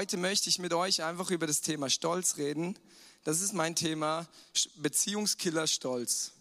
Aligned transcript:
Heute 0.00 0.16
möchte 0.16 0.48
ich 0.48 0.58
mit 0.58 0.72
euch 0.72 1.02
einfach 1.02 1.30
über 1.30 1.46
das 1.46 1.60
Thema 1.60 1.90
Stolz 1.90 2.38
reden. 2.38 2.78
Das 3.22 3.42
ist 3.42 3.52
mein 3.52 3.76
Thema 3.76 4.26
Beziehungskiller 4.76 5.66
Stolz. 5.66 6.32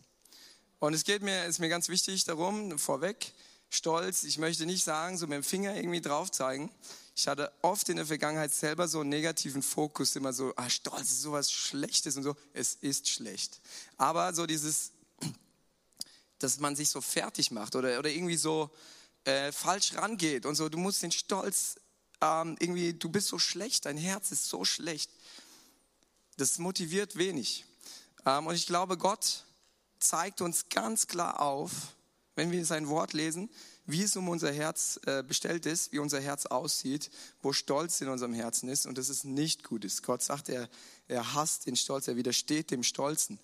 Und 0.80 0.94
es 0.94 1.04
geht 1.04 1.22
mir, 1.24 1.44
ist 1.44 1.60
mir 1.60 1.68
ganz 1.68 1.90
wichtig 1.90 2.24
darum, 2.24 2.80
vorweg, 2.80 3.34
Stolz, 3.70 4.24
ich 4.24 4.38
möchte 4.38 4.66
nicht 4.66 4.86
sagen, 4.86 5.18
so 5.18 5.28
mit 5.28 5.36
dem 5.36 5.44
Finger 5.44 5.76
irgendwie 5.76 6.00
drauf 6.00 6.32
zeigen. 6.32 6.72
Ich 7.18 7.28
hatte 7.28 7.52
oft 7.62 7.90
in 7.90 7.98
der 7.98 8.06
Vergangenheit 8.06 8.54
selber 8.54 8.88
so 8.88 9.02
einen 9.02 9.10
negativen 9.10 9.62
Fokus, 9.62 10.16
immer 10.16 10.32
so, 10.32 10.54
ah, 10.56 10.70
Stolz 10.70 11.10
ist 11.10 11.22
sowas 11.22 11.52
Schlechtes 11.52 12.16
und 12.16 12.24
so. 12.24 12.38
Es 12.54 12.76
ist 12.76 13.10
schlecht. 13.10 13.60
Aber 13.98 14.34
so 14.34 14.46
dieses, 14.46 14.94
dass 16.40 16.62
man 16.62 16.78
sich 16.78 16.88
so 16.88 17.02
fertig 17.02 17.52
macht 17.52 17.76
oder, 17.76 18.00
oder 18.00 18.10
irgendwie 18.10 18.38
so 18.38 18.70
äh, 19.26 19.52
falsch 19.52 19.96
rangeht 19.96 20.46
und 20.46 20.56
so, 20.56 20.70
du 20.70 20.78
musst 20.78 21.04
den 21.04 21.12
Stolz 21.12 21.76
ähm, 22.22 22.56
irgendwie, 22.60 22.94
du 22.94 23.10
bist 23.10 23.28
so 23.28 23.40
schlecht, 23.40 23.86
dein 23.86 23.98
Herz 23.98 24.32
ist 24.32 24.48
so 24.48 24.66
schlecht. 24.66 25.10
Das 26.38 26.58
motiviert 26.58 27.18
wenig. 27.18 27.66
Ähm, 28.26 28.48
und 28.48 28.56
ich 28.56 28.66
glaube, 28.66 28.98
Gott 28.98 29.46
zeigt 30.00 30.42
uns 30.42 30.70
ganz 30.70 31.08
klar 31.08 31.42
auf, 31.42 31.72
wenn 32.36 32.52
wir 32.52 32.66
sein 32.66 32.88
Wort 32.88 33.14
lesen, 33.14 33.50
wie 33.86 34.04
es 34.04 34.16
um 34.16 34.30
unser 34.30 34.52
Herz 34.52 35.00
äh, 35.06 35.24
bestellt 35.24 35.66
ist, 35.66 35.92
wie 35.92 36.00
unser 36.00 36.22
Herz 36.22 36.46
aussieht, 36.46 37.10
wo 37.42 37.54
Stolz 37.54 38.00
in 38.02 38.08
unserem 38.08 38.34
Herzen 38.34 38.70
ist 38.70 38.86
und 38.86 38.98
dass 38.98 39.10
es 39.10 39.24
nicht 39.24 39.64
gut 39.64 39.84
ist. 39.84 40.04
Gott 40.04 40.22
sagt, 40.22 40.48
er, 40.48 40.70
er 41.08 41.34
hasst 41.34 41.66
den 41.66 41.76
Stolz, 41.76 42.08
er 42.08 42.16
widersteht 42.16 42.72
dem 42.72 42.84
Stolzen. 42.84 43.40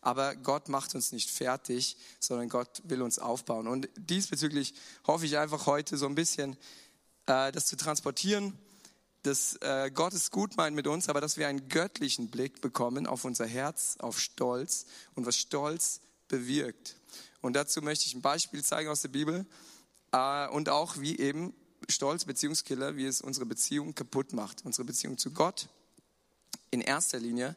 Aber 0.00 0.34
Gott 0.34 0.68
macht 0.68 0.94
uns 0.96 1.12
nicht 1.12 1.30
fertig, 1.30 1.96
sondern 2.18 2.48
Gott 2.48 2.82
will 2.84 3.02
uns 3.02 3.20
aufbauen. 3.20 3.68
Und 3.68 3.88
diesbezüglich 3.96 4.74
hoffe 5.06 5.26
ich 5.26 5.38
einfach 5.38 5.66
heute 5.66 5.96
so 5.96 6.06
ein 6.06 6.16
bisschen 6.16 6.56
das 7.26 7.66
zu 7.66 7.76
transportieren, 7.76 8.58
dass 9.22 9.56
äh, 9.60 9.90
Gott 9.92 10.12
es 10.14 10.30
gut 10.30 10.56
meint 10.56 10.74
mit 10.74 10.86
uns, 10.86 11.08
aber 11.08 11.20
dass 11.20 11.36
wir 11.36 11.46
einen 11.48 11.68
göttlichen 11.68 12.28
Blick 12.28 12.60
bekommen 12.60 13.06
auf 13.06 13.24
unser 13.24 13.46
Herz, 13.46 13.96
auf 14.00 14.18
Stolz 14.18 14.86
und 15.14 15.26
was 15.26 15.36
Stolz 15.36 16.00
bewirkt. 16.28 16.96
Und 17.40 17.54
dazu 17.54 17.82
möchte 17.82 18.06
ich 18.06 18.14
ein 18.14 18.22
Beispiel 18.22 18.64
zeigen 18.64 18.88
aus 18.88 19.02
der 19.02 19.08
Bibel 19.08 19.46
äh, 20.12 20.48
und 20.48 20.68
auch 20.68 20.98
wie 20.98 21.18
eben 21.18 21.54
Stolz, 21.88 22.24
Beziehungskiller, 22.24 22.96
wie 22.96 23.06
es 23.06 23.20
unsere 23.20 23.46
Beziehung 23.46 23.94
kaputt 23.94 24.32
macht. 24.32 24.64
Unsere 24.64 24.84
Beziehung 24.84 25.18
zu 25.18 25.30
Gott 25.30 25.68
in 26.70 26.80
erster 26.80 27.18
Linie 27.18 27.56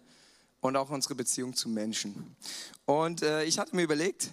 und 0.62 0.76
auch 0.76 0.90
unsere 0.90 1.16
Beziehung 1.16 1.56
zu 1.56 1.70
Menschen. 1.70 2.36
Und 2.86 3.22
äh, 3.22 3.44
ich 3.44 3.60
hatte 3.60 3.76
mir 3.76 3.84
überlegt, 3.84 4.32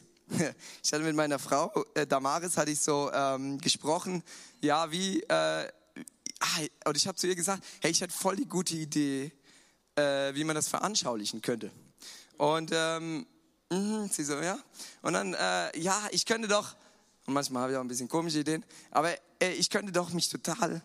ich 0.82 0.92
hatte 0.92 1.04
mit 1.04 1.14
meiner 1.14 1.38
Frau 1.38 1.72
äh, 1.94 2.06
Damaris 2.06 2.56
hatte 2.56 2.70
ich 2.70 2.80
so 2.80 3.10
ähm, 3.12 3.58
gesprochen, 3.58 4.22
ja 4.60 4.90
wie 4.90 5.22
äh, 5.22 5.68
und 6.84 6.96
ich 6.96 7.06
habe 7.06 7.16
zu 7.16 7.26
ihr 7.26 7.36
gesagt, 7.36 7.64
hey, 7.80 7.90
ich 7.90 8.02
hatte 8.02 8.12
voll 8.12 8.36
die 8.36 8.46
gute 8.46 8.74
Idee, 8.74 9.32
äh, 9.94 10.34
wie 10.34 10.44
man 10.44 10.56
das 10.56 10.68
veranschaulichen 10.68 11.40
könnte. 11.40 11.70
Und 12.36 12.70
ähm, 12.74 13.26
mh, 13.70 14.08
sie 14.10 14.24
so, 14.24 14.40
ja. 14.40 14.58
Und 15.02 15.12
dann, 15.12 15.34
äh, 15.34 15.78
ja, 15.78 16.08
ich 16.10 16.26
könnte 16.26 16.48
doch, 16.48 16.74
und 17.26 17.34
manchmal 17.34 17.62
habe 17.62 17.72
ich 17.72 17.78
auch 17.78 17.82
ein 17.82 17.88
bisschen 17.88 18.08
komische 18.08 18.40
Ideen, 18.40 18.64
aber 18.90 19.12
äh, 19.40 19.52
ich 19.52 19.70
könnte 19.70 19.92
doch 19.92 20.10
mich 20.12 20.28
total, 20.28 20.82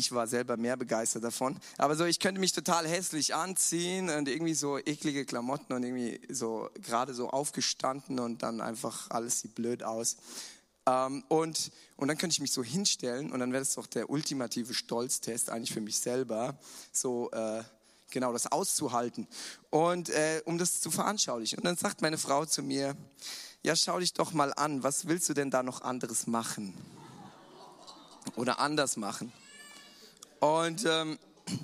ich 0.00 0.12
war 0.12 0.26
selber 0.26 0.56
mehr 0.56 0.76
begeistert 0.76 1.22
davon, 1.22 1.58
aber 1.78 1.94
so, 1.94 2.04
ich 2.04 2.18
könnte 2.18 2.40
mich 2.40 2.52
total 2.52 2.88
hässlich 2.88 3.34
anziehen 3.34 4.10
und 4.10 4.28
irgendwie 4.28 4.54
so 4.54 4.78
eklige 4.78 5.24
Klamotten 5.24 5.72
und 5.72 5.84
irgendwie 5.84 6.20
so 6.28 6.68
gerade 6.74 7.14
so 7.14 7.30
aufgestanden 7.30 8.18
und 8.18 8.42
dann 8.42 8.60
einfach 8.60 9.10
alles 9.10 9.40
sieht 9.40 9.54
blöd 9.54 9.84
aus. 9.84 10.16
Ähm, 10.86 11.22
und, 11.28 11.70
und 11.96 12.08
dann 12.08 12.18
könnte 12.18 12.34
ich 12.34 12.40
mich 12.40 12.52
so 12.52 12.64
hinstellen 12.64 13.30
und 13.30 13.38
dann 13.38 13.52
wäre 13.52 13.62
das 13.62 13.74
doch 13.74 13.86
der 13.86 14.10
ultimative 14.10 14.74
Stolztest 14.74 15.50
eigentlich 15.50 15.72
für 15.72 15.80
mich 15.80 16.00
selber, 16.00 16.58
so 16.92 17.30
äh, 17.30 17.62
genau 18.10 18.32
das 18.32 18.50
auszuhalten 18.50 19.28
und 19.70 20.08
äh, 20.08 20.42
um 20.46 20.58
das 20.58 20.80
zu 20.80 20.90
veranschaulichen. 20.90 21.58
Und 21.58 21.64
dann 21.64 21.76
sagt 21.76 22.02
meine 22.02 22.18
Frau 22.18 22.44
zu 22.46 22.62
mir, 22.62 22.96
ja 23.62 23.76
schau 23.76 23.98
dich 24.00 24.14
doch 24.14 24.32
mal 24.32 24.52
an, 24.54 24.82
was 24.82 25.06
willst 25.06 25.28
du 25.28 25.34
denn 25.34 25.50
da 25.50 25.62
noch 25.62 25.82
anderes 25.82 26.26
machen? 26.26 26.74
Oder 28.36 28.58
anders 28.60 28.96
machen? 28.96 29.32
Und 30.40 30.84
ähm, 30.86 31.18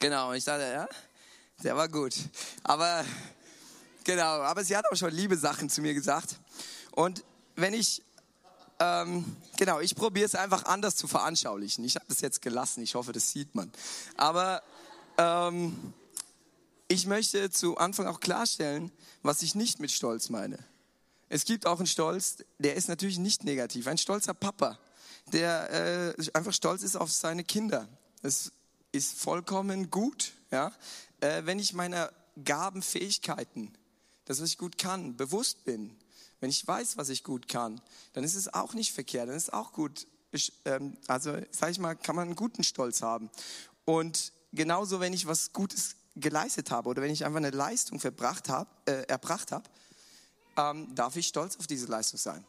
genau, 0.00 0.32
ich 0.32 0.44
dachte, 0.44 0.62
ja, 0.62 0.88
der 1.62 1.76
war 1.76 1.88
gut. 1.88 2.14
Aber 2.62 3.04
genau, 4.04 4.40
aber 4.42 4.64
sie 4.64 4.76
hat 4.76 4.86
auch 4.90 4.96
schon 4.96 5.12
liebe 5.12 5.36
Sachen 5.36 5.68
zu 5.68 5.82
mir 5.82 5.94
gesagt. 5.94 6.38
Und 6.92 7.24
wenn 7.56 7.74
ich, 7.74 8.02
ähm, 8.78 9.36
genau, 9.56 9.80
ich 9.80 9.94
probiere 9.94 10.26
es 10.26 10.34
einfach 10.34 10.64
anders 10.64 10.96
zu 10.96 11.08
veranschaulichen. 11.08 11.84
Ich 11.84 11.96
habe 11.96 12.06
das 12.08 12.20
jetzt 12.20 12.42
gelassen, 12.42 12.82
ich 12.82 12.94
hoffe, 12.94 13.12
das 13.12 13.30
sieht 13.30 13.54
man. 13.54 13.72
Aber 14.16 14.62
ähm, 15.18 15.94
ich 16.88 17.06
möchte 17.06 17.50
zu 17.50 17.76
Anfang 17.76 18.06
auch 18.06 18.20
klarstellen, 18.20 18.92
was 19.22 19.42
ich 19.42 19.54
nicht 19.54 19.80
mit 19.80 19.90
Stolz 19.90 20.28
meine. 20.28 20.58
Es 21.28 21.44
gibt 21.44 21.66
auch 21.66 21.78
einen 21.78 21.86
Stolz, 21.86 22.36
der 22.58 22.76
ist 22.76 22.88
natürlich 22.88 23.18
nicht 23.18 23.42
negativ. 23.42 23.86
Ein 23.88 23.98
stolzer 23.98 24.34
Papa, 24.34 24.78
der 25.32 26.14
äh, 26.18 26.30
einfach 26.34 26.52
stolz 26.52 26.82
ist 26.82 26.96
auf 26.96 27.10
seine 27.10 27.44
Kinder. 27.44 27.88
Es 28.22 28.52
ist 28.92 29.18
vollkommen 29.18 29.90
gut, 29.90 30.32
ja, 30.50 30.72
äh, 31.20 31.42
wenn 31.44 31.58
ich 31.58 31.72
meiner 31.72 32.12
Gaben, 32.44 32.82
Fähigkeiten, 32.82 33.72
das, 34.24 34.40
was 34.40 34.48
ich 34.48 34.58
gut 34.58 34.78
kann, 34.78 35.16
bewusst 35.16 35.64
bin 35.64 35.96
wenn 36.44 36.50
ich 36.50 36.66
weiß, 36.66 36.98
was 36.98 37.08
ich 37.08 37.24
gut 37.24 37.48
kann, 37.48 37.80
dann 38.12 38.22
ist 38.22 38.34
es 38.34 38.52
auch 38.52 38.74
nicht 38.74 38.92
verkehrt, 38.92 39.30
dann 39.30 39.34
ist 39.34 39.44
es 39.44 39.52
auch 39.54 39.72
gut. 39.72 40.06
Ich, 40.30 40.52
ähm, 40.66 40.98
also, 41.06 41.38
sage 41.50 41.72
ich 41.72 41.78
mal, 41.78 41.94
kann 41.94 42.16
man 42.16 42.26
einen 42.26 42.36
guten 42.36 42.64
Stolz 42.64 43.00
haben. 43.00 43.30
Und 43.86 44.30
genauso, 44.52 45.00
wenn 45.00 45.14
ich 45.14 45.26
was 45.26 45.54
Gutes 45.54 45.96
geleistet 46.16 46.70
habe 46.70 46.90
oder 46.90 47.00
wenn 47.00 47.10
ich 47.10 47.24
einfach 47.24 47.38
eine 47.38 47.48
Leistung 47.48 47.98
verbracht 47.98 48.50
hab, 48.50 48.86
äh, 48.86 49.04
erbracht 49.04 49.52
habe, 49.52 49.70
ähm, 50.58 50.94
darf 50.94 51.16
ich 51.16 51.28
stolz 51.28 51.56
auf 51.56 51.66
diese 51.66 51.86
Leistung 51.86 52.18
sein. 52.18 52.44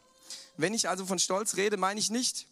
Wenn 0.57 0.73
ich 0.73 0.89
also 0.89 1.05
von 1.05 1.17
Stolz 1.17 1.55
rede, 1.55 1.77
meine 1.77 1.97
ich 1.97 2.09
nicht 2.09 2.47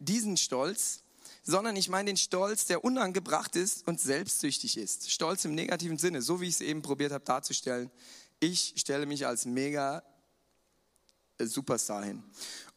diesen 0.00 0.36
Stolz, 0.36 1.02
sondern 1.44 1.76
ich 1.76 1.88
meine 1.88 2.10
den 2.10 2.16
Stolz, 2.16 2.66
der 2.66 2.84
unangebracht 2.84 3.54
ist 3.56 3.86
und 3.86 4.00
selbstsüchtig 4.00 4.76
ist. 4.76 5.10
Stolz 5.10 5.44
im 5.44 5.54
negativen 5.54 5.98
Sinne, 5.98 6.20
so 6.20 6.40
wie 6.40 6.48
ich 6.48 6.54
es 6.54 6.60
eben 6.60 6.82
probiert 6.82 7.12
habe 7.12 7.24
darzustellen 7.24 7.90
ich 8.40 8.74
stelle 8.76 9.06
mich 9.06 9.26
als 9.26 9.44
mega 9.44 10.02
äh, 11.38 11.44
Superstar 11.44 12.04
hin. 12.04 12.24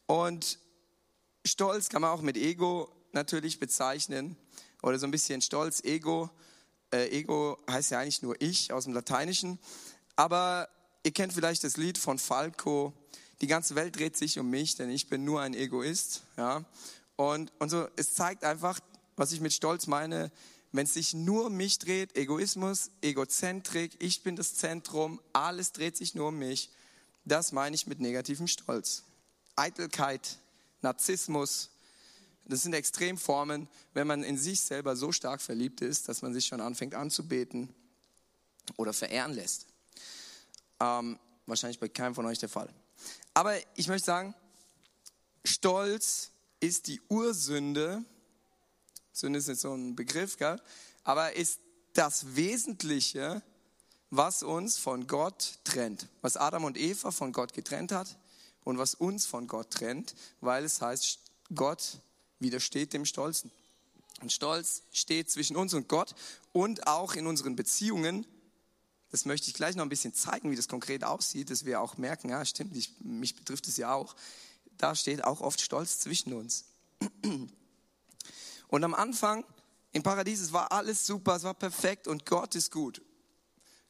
Und 0.05 0.59
Stolz 1.45 1.89
kann 1.89 2.01
man 2.01 2.11
auch 2.11 2.21
mit 2.21 2.37
Ego 2.37 2.93
natürlich 3.13 3.59
bezeichnen 3.59 4.35
oder 4.81 4.99
so 4.99 5.07
ein 5.07 5.11
bisschen 5.11 5.41
Stolz, 5.41 5.81
Ego. 5.83 6.29
Äh, 6.91 7.09
Ego 7.17 7.57
heißt 7.69 7.91
ja 7.91 7.99
eigentlich 7.99 8.21
nur 8.21 8.39
ich 8.41 8.73
aus 8.73 8.83
dem 8.83 8.93
Lateinischen. 8.93 9.57
Aber 10.15 10.67
ihr 11.03 11.11
kennt 11.11 11.33
vielleicht 11.33 11.63
das 11.63 11.77
Lied 11.77 11.97
von 11.97 12.19
Falco. 12.19 12.93
Die 13.41 13.47
ganze 13.47 13.75
Welt 13.75 13.95
dreht 13.95 14.17
sich 14.17 14.37
um 14.39 14.49
mich, 14.49 14.75
denn 14.75 14.89
ich 14.89 15.07
bin 15.07 15.23
nur 15.23 15.41
ein 15.41 15.53
Egoist. 15.53 16.23
Ja? 16.37 16.65
Und, 17.15 17.51
und 17.59 17.69
so, 17.69 17.87
es 17.95 18.13
zeigt 18.13 18.43
einfach, 18.43 18.79
was 19.15 19.31
ich 19.31 19.41
mit 19.41 19.53
Stolz 19.53 19.87
meine, 19.87 20.31
wenn 20.71 20.85
es 20.85 20.95
sich 20.95 21.13
nur 21.13 21.45
um 21.45 21.55
mich 21.55 21.77
dreht, 21.77 22.17
Egoismus, 22.17 22.89
Egozentrik, 23.01 23.95
ich 23.99 24.23
bin 24.23 24.35
das 24.35 24.55
Zentrum, 24.55 25.21
alles 25.31 25.71
dreht 25.71 25.95
sich 25.95 26.15
nur 26.15 26.29
um 26.29 26.39
mich, 26.39 26.71
das 27.25 27.51
meine 27.51 27.75
ich 27.75 27.85
mit 27.85 27.99
negativem 27.99 28.47
Stolz. 28.47 29.03
Eitelkeit, 29.55 30.39
Narzissmus, 30.81 31.69
das 32.45 32.63
sind 32.63 32.73
Extremformen, 32.73 33.69
wenn 33.93 34.07
man 34.07 34.23
in 34.23 34.37
sich 34.37 34.61
selber 34.61 34.95
so 34.95 35.11
stark 35.11 35.41
verliebt 35.41 35.81
ist, 35.81 36.09
dass 36.09 36.21
man 36.23 36.33
sich 36.33 36.47
schon 36.47 36.59
anfängt 36.59 36.95
anzubeten 36.95 37.73
oder 38.75 38.93
verehren 38.93 39.33
lässt. 39.33 39.67
Ähm, 40.79 41.19
wahrscheinlich 41.45 41.79
bei 41.79 41.87
keinem 41.87 42.15
von 42.15 42.25
euch 42.25 42.39
der 42.39 42.49
Fall. 42.49 42.73
Aber 43.33 43.55
ich 43.75 43.87
möchte 43.87 44.05
sagen, 44.05 44.33
Stolz 45.45 46.31
ist 46.63 46.87
die 46.87 47.01
Ursünde 47.09 48.03
Sünde 49.13 49.39
ist 49.39 49.47
nicht 49.47 49.61
so 49.61 49.73
ein 49.73 49.95
Begriff, 49.95 50.37
gell? 50.37 50.59
aber 51.03 51.35
ist 51.35 51.59
das 51.93 52.35
Wesentliche, 52.35 53.43
was 54.09 54.41
uns 54.41 54.77
von 54.77 55.05
Gott 55.05 55.59
trennt. 55.63 56.07
Was 56.21 56.35
Adam 56.35 56.63
und 56.63 56.77
Eva 56.77 57.11
von 57.11 57.31
Gott 57.31 57.53
getrennt 57.53 57.91
hat 57.91 58.17
und 58.63 58.79
was 58.79 58.95
uns 58.95 59.25
von 59.25 59.47
Gott 59.47 59.69
trennt, 59.69 60.15
weil 60.41 60.63
es 60.63 60.81
heißt, 60.81 61.19
Gott 61.53 61.99
widersteht 62.39 62.93
dem 62.93 63.05
Stolzen. 63.05 63.51
Und 64.21 64.31
Stolz 64.31 64.81
steht 64.91 65.29
zwischen 65.29 65.55
uns 65.55 65.73
und 65.75 65.87
Gott 65.87 66.15
und 66.51 66.87
auch 66.87 67.13
in 67.13 67.27
unseren 67.27 67.55
Beziehungen. 67.55 68.25
Das 69.11 69.25
möchte 69.25 69.47
ich 69.47 69.53
gleich 69.53 69.75
noch 69.75 69.83
ein 69.83 69.89
bisschen 69.89 70.15
zeigen, 70.15 70.49
wie 70.49 70.55
das 70.55 70.67
konkret 70.67 71.03
aussieht, 71.03 71.51
dass 71.51 71.65
wir 71.65 71.81
auch 71.81 71.97
merken, 71.97 72.29
ja, 72.29 72.43
stimmt, 72.45 72.75
ich, 72.75 72.93
mich 73.01 73.35
betrifft 73.35 73.67
es 73.67 73.77
ja 73.77 73.93
auch. 73.93 74.15
Da 74.77 74.95
steht 74.95 75.23
auch 75.23 75.41
oft 75.41 75.61
Stolz 75.61 75.99
zwischen 75.99 76.33
uns. 76.33 76.65
Und 78.67 78.83
am 78.83 78.93
Anfang 78.93 79.45
im 79.91 80.01
Paradies, 80.01 80.41
es 80.41 80.53
war 80.53 80.71
alles 80.71 81.05
super, 81.05 81.35
es 81.35 81.43
war 81.43 81.53
perfekt 81.53 82.07
und 82.07 82.25
Gott 82.25 82.55
ist 82.55 82.71
gut. 82.71 83.01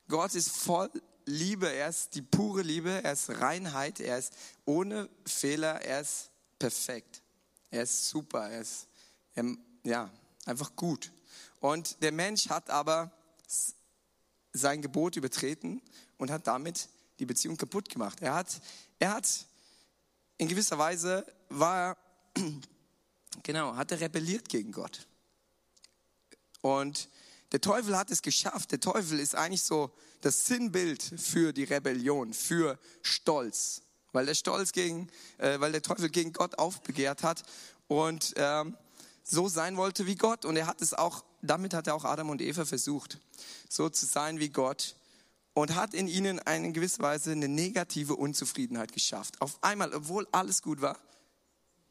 Gott 0.07 0.35
ist 0.35 0.49
voll 0.49 0.91
Liebe, 1.25 1.71
er 1.71 1.87
ist 1.87 2.15
die 2.15 2.21
pure 2.21 2.61
Liebe, 2.61 3.03
er 3.03 3.13
ist 3.13 3.29
Reinheit, 3.29 4.01
er 4.01 4.17
ist 4.17 4.33
ohne 4.65 5.09
Fehler, 5.25 5.81
er 5.81 6.01
ist 6.01 6.29
perfekt. 6.59 7.21
Er 7.71 7.83
ist 7.83 8.09
super, 8.09 8.49
er, 8.49 8.61
ist, 8.61 8.87
er 9.33 9.55
ja, 9.83 10.11
einfach 10.45 10.75
gut. 10.75 11.11
Und 11.61 12.01
der 12.03 12.11
Mensch 12.11 12.49
hat 12.49 12.69
aber 12.69 13.11
sein 14.51 14.81
Gebot 14.81 15.15
übertreten 15.15 15.81
und 16.17 16.29
hat 16.29 16.45
damit 16.45 16.89
die 17.19 17.25
Beziehung 17.25 17.57
kaputt 17.57 17.89
gemacht. 17.89 18.21
Er 18.21 18.35
hat, 18.35 18.61
er 18.99 19.13
hat 19.13 19.45
in 20.43 20.49
gewisser 20.49 20.77
Weise 20.77 21.25
war, 21.47 21.97
genau, 23.43 23.77
hat 23.77 23.91
er 23.91 24.01
rebelliert 24.01 24.49
gegen 24.49 24.73
Gott. 24.73 25.07
Und 26.61 27.09
der 27.53 27.61
Teufel 27.61 27.97
hat 27.97 28.11
es 28.11 28.21
geschafft. 28.21 28.71
Der 28.73 28.81
Teufel 28.81 29.19
ist 29.19 29.35
eigentlich 29.35 29.63
so 29.63 29.91
das 30.19 30.45
Sinnbild 30.45 31.01
für 31.01 31.53
die 31.53 31.63
Rebellion, 31.63 32.33
für 32.33 32.77
Stolz, 33.01 33.83
weil 34.11 34.25
der 34.25 34.33
Stolz 34.33 34.73
gegen, 34.73 35.09
äh, 35.37 35.61
weil 35.61 35.71
der 35.71 35.81
Teufel 35.81 36.09
gegen 36.09 36.33
Gott 36.33 36.57
aufbegehrt 36.59 37.23
hat 37.23 37.43
und 37.87 38.33
ähm, 38.35 38.75
so 39.23 39.47
sein 39.47 39.77
wollte 39.77 40.07
wie 40.07 40.15
Gott. 40.15 40.43
Und 40.43 40.57
er 40.57 40.67
hat 40.67 40.81
es 40.81 40.93
auch, 40.93 41.23
damit 41.41 41.73
hat 41.73 41.87
er 41.87 41.95
auch 41.95 42.03
Adam 42.03 42.29
und 42.29 42.41
Eva 42.41 42.65
versucht, 42.65 43.17
so 43.69 43.87
zu 43.89 44.05
sein 44.05 44.39
wie 44.39 44.49
Gott 44.49 44.95
und 45.53 45.75
hat 45.75 45.93
in 45.93 46.07
ihnen 46.07 46.39
in 46.39 46.73
gewisser 46.73 47.03
Weise 47.03 47.31
eine 47.31 47.47
negative 47.47 48.15
Unzufriedenheit 48.15 48.91
geschafft. 48.91 49.39
Auf 49.41 49.63
einmal, 49.63 49.93
obwohl 49.93 50.27
alles 50.31 50.61
gut 50.61 50.81
war, 50.81 50.97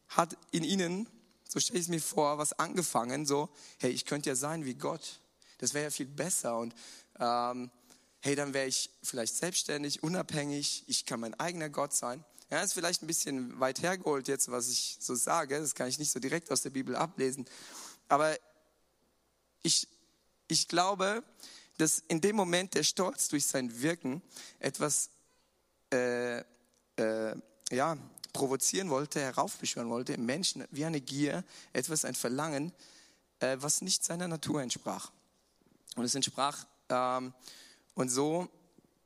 hat 0.08 0.36
in 0.50 0.64
ihnen, 0.64 1.08
so 1.48 1.60
stelle 1.60 1.78
ich 1.78 1.86
es 1.86 1.88
mir 1.88 2.00
vor, 2.00 2.38
was 2.38 2.52
angefangen, 2.54 3.26
so, 3.26 3.48
hey, 3.78 3.90
ich 3.90 4.04
könnte 4.04 4.30
ja 4.30 4.36
sein 4.36 4.64
wie 4.64 4.74
Gott. 4.74 5.20
Das 5.58 5.74
wäre 5.74 5.84
ja 5.84 5.90
viel 5.90 6.06
besser 6.06 6.58
und 6.58 6.74
ähm, 7.18 7.70
hey, 8.20 8.34
dann 8.34 8.54
wäre 8.54 8.66
ich 8.66 8.90
vielleicht 9.02 9.34
selbstständig, 9.36 10.02
unabhängig, 10.02 10.84
ich 10.86 11.06
kann 11.06 11.20
mein 11.20 11.38
eigener 11.38 11.70
Gott 11.70 11.92
sein. 11.92 12.24
Ja, 12.50 12.60
ist 12.60 12.74
vielleicht 12.74 13.02
ein 13.02 13.06
bisschen 13.06 13.58
weit 13.60 13.80
hergeholt 13.80 14.28
jetzt, 14.28 14.50
was 14.50 14.68
ich 14.68 14.98
so 15.00 15.14
sage. 15.14 15.58
Das 15.58 15.74
kann 15.74 15.88
ich 15.88 15.98
nicht 15.98 16.10
so 16.10 16.20
direkt 16.20 16.50
aus 16.50 16.60
der 16.60 16.70
Bibel 16.70 16.94
ablesen. 16.94 17.46
Aber 18.08 18.36
ich, 19.62 19.88
ich 20.48 20.68
glaube, 20.68 21.24
dass 21.82 21.98
in 22.06 22.20
dem 22.20 22.36
Moment 22.36 22.74
der 22.74 22.84
Stolz 22.84 23.28
durch 23.28 23.44
sein 23.44 23.82
Wirken 23.82 24.22
etwas 24.60 25.10
äh, 25.92 26.38
äh, 26.38 27.34
ja, 27.70 27.96
provozieren 28.32 28.88
wollte, 28.88 29.20
heraufbeschwören 29.20 29.90
wollte 29.90 30.12
im 30.12 30.24
Menschen 30.24 30.64
wie 30.70 30.84
eine 30.84 31.00
Gier, 31.00 31.42
etwas, 31.72 32.04
ein 32.04 32.14
Verlangen, 32.14 32.72
äh, 33.40 33.56
was 33.58 33.82
nicht 33.82 34.04
seiner 34.04 34.28
Natur 34.28 34.62
entsprach. 34.62 35.10
Und 35.96 36.04
es 36.04 36.14
entsprach, 36.14 36.66
ähm, 36.88 37.34
und 37.94 38.10
so, 38.10 38.48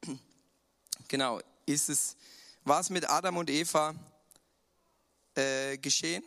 genau, 1.09 1.41
ist 1.65 1.89
es 1.89 2.17
war 2.65 2.81
es 2.81 2.91
mit 2.91 3.09
Adam 3.09 3.39
und 3.39 3.49
Eva 3.49 3.95
äh, 5.35 5.79
geschehen. 5.79 6.25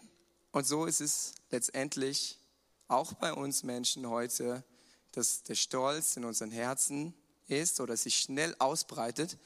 Und 0.52 0.66
so 0.66 0.86
ist 0.86 1.02
es 1.02 1.36
letztendlich 1.52 2.40
auch 2.88 3.14
bei 3.14 3.34
uns 3.34 3.62
Menschen 3.62 4.10
heute, 4.10 4.64
dass 5.12 5.44
der 5.44 5.56
Stolz 5.56 6.18
in 6.18 6.26
unseren 6.26 6.52
Herzen 6.52 7.14
ist 7.48 7.80
oder 7.80 7.98
sich 7.98 8.18
schnell 8.18 8.56
ausbreitet 8.60 9.38